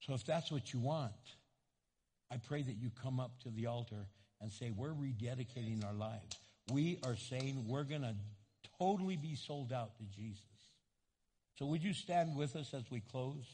[0.01, 1.13] So if that's what you want,
[2.31, 4.07] I pray that you come up to the altar
[4.41, 6.37] and say, We're rededicating our lives.
[6.73, 8.15] We are saying we're going to
[8.79, 10.43] totally be sold out to Jesus.
[11.59, 13.45] So would you stand with us as we close?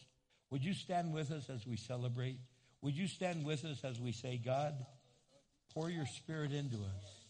[0.51, 2.39] Would you stand with us as we celebrate?
[2.83, 4.75] Would you stand with us as we say, God,
[5.75, 7.21] pour your spirit into us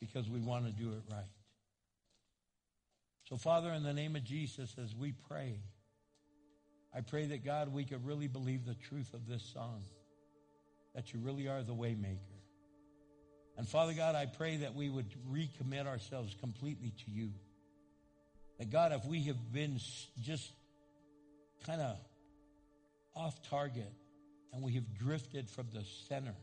[0.00, 1.24] because we want to do it right.
[3.28, 5.54] So, Father, in the name of Jesus, as we pray,
[6.94, 9.84] I pray that God, we could really believe the truth of this song,
[10.94, 12.18] that you really are the waymaker.
[13.56, 17.30] And Father God, I pray that we would recommit ourselves completely to you.
[18.58, 19.78] That God, if we have been
[20.22, 20.50] just
[21.66, 21.96] kind of
[23.14, 23.92] off target
[24.52, 26.34] and we have drifted from the center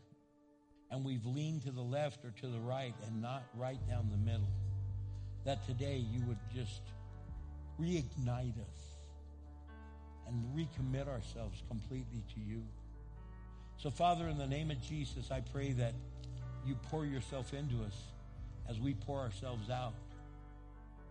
[0.90, 4.30] and we've leaned to the left or to the right and not right down the
[4.30, 4.48] middle,
[5.44, 6.80] that today you would just
[7.80, 8.88] reignite us
[10.26, 12.62] and recommit ourselves completely to you.
[13.78, 15.94] So, Father, in the name of Jesus, I pray that
[16.66, 17.96] you pour yourself into us
[18.68, 19.94] as we pour ourselves out,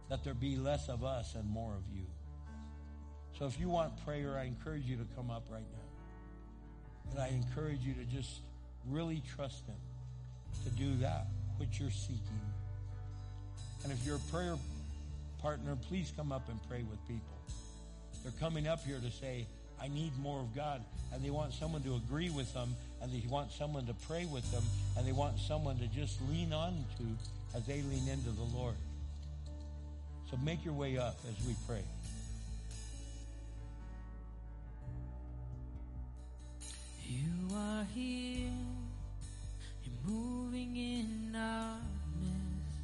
[0.10, 2.06] that there be less of us and more of you.
[3.40, 7.12] So, if you want prayer, I encourage you to come up right now.
[7.12, 8.41] And I encourage you to just
[8.86, 9.76] really trust Him
[10.64, 11.28] to do that
[11.58, 12.41] which you're seeking.
[13.84, 14.56] And if you're a prayer
[15.41, 17.38] partner, please come up and pray with people.
[18.24, 19.45] They're coming up here to say,
[19.82, 20.84] I need more of God.
[21.14, 24.49] And they want someone to agree with them, and they want someone to pray with
[24.52, 24.64] them,
[24.98, 28.76] and they want someone to just lean on to as they lean into the Lord.
[30.30, 31.84] So make your way up as we pray.
[37.08, 38.52] You are here,
[40.08, 41.78] moving in our
[42.22, 42.80] midst.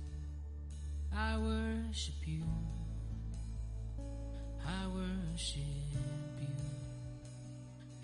[1.15, 2.43] I worship you,
[4.65, 5.61] I worship
[6.41, 6.47] you.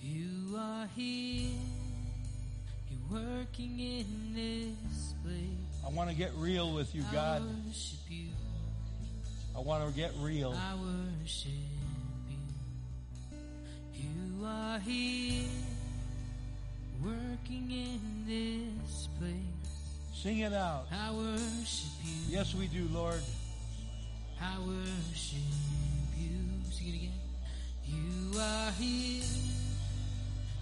[0.01, 1.51] You are here,
[2.89, 5.83] you're working in this place.
[5.85, 7.41] I want to get real with you, I God.
[7.41, 8.27] worship you,
[9.55, 10.53] I want to get real.
[10.53, 11.51] I worship
[12.29, 12.37] you.
[13.93, 15.47] You are here,
[17.03, 19.33] working in this place.
[20.13, 20.85] Sing it out.
[20.91, 22.35] I worship you.
[22.35, 23.21] Yes, we do, Lord.
[24.41, 25.39] I worship
[26.17, 26.29] you.
[26.71, 27.11] Sing it again.
[27.85, 29.23] You are here.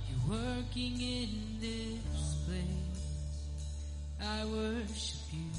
[0.10, 2.88] You're working in this place.
[4.22, 5.50] I worship you.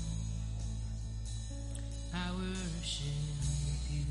[2.15, 3.05] I worship
[3.91, 4.05] you.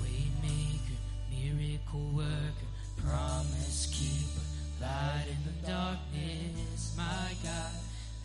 [0.00, 0.98] Waymaker,
[1.30, 2.65] miracle worker,
[2.96, 4.44] promise keeper,
[4.80, 7.72] light in the darkness, my God,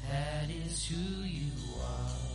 [0.10, 2.32] that is who you are.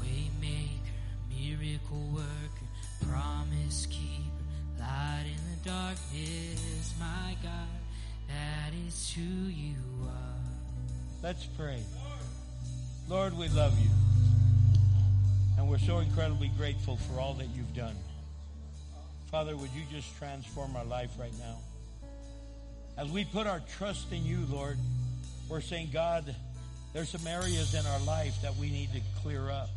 [0.00, 0.94] Waymaker,
[1.30, 4.44] miracle worker, promise keeper,
[4.78, 7.68] light in the darkness, my God,
[8.28, 9.76] that is who you
[10.06, 10.40] are.
[11.22, 11.82] Let's pray.
[13.08, 13.90] Lord, we love you.
[15.56, 17.94] And we're so incredibly grateful for all that you've done.
[19.34, 21.56] Father, would you just transform our life right now?
[22.96, 24.78] As we put our trust in you, Lord,
[25.48, 26.32] we're saying, God,
[26.92, 29.70] there's some areas in our life that we need to clear up.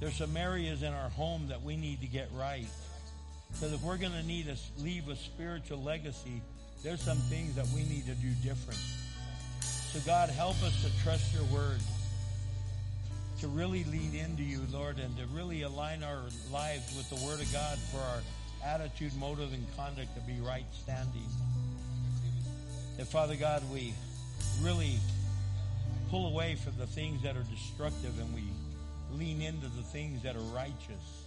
[0.00, 2.66] There's some areas in our home that we need to get right.
[3.52, 6.42] Because if we're going to need to leave a spiritual legacy,
[6.82, 8.80] there's some things that we need to do different.
[9.60, 11.78] So God, help us to trust your word,
[13.42, 17.40] to really lean into you, Lord, and to really align our lives with the word
[17.40, 18.22] of God for our
[18.64, 21.26] attitude, motive, and conduct to be right standing.
[22.96, 23.94] That Father God, we
[24.62, 24.98] really
[26.10, 28.44] pull away from the things that are destructive and we
[29.12, 31.26] lean into the things that are righteous.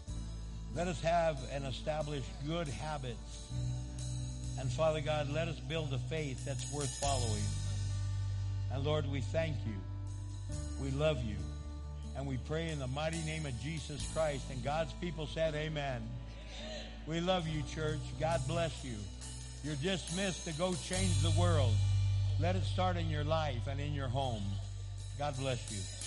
[0.76, 3.52] Let us have and establish good habits.
[4.60, 7.44] And Father God, let us build a faith that's worth following.
[8.72, 9.76] And Lord, we thank you.
[10.82, 11.36] We love you.
[12.16, 14.46] And we pray in the mighty name of Jesus Christ.
[14.52, 16.02] And God's people said, Amen.
[17.06, 18.00] We love you, church.
[18.20, 18.96] God bless you.
[19.64, 21.74] You're dismissed to go change the world.
[22.40, 24.44] Let it start in your life and in your home.
[25.20, 26.03] God bless you.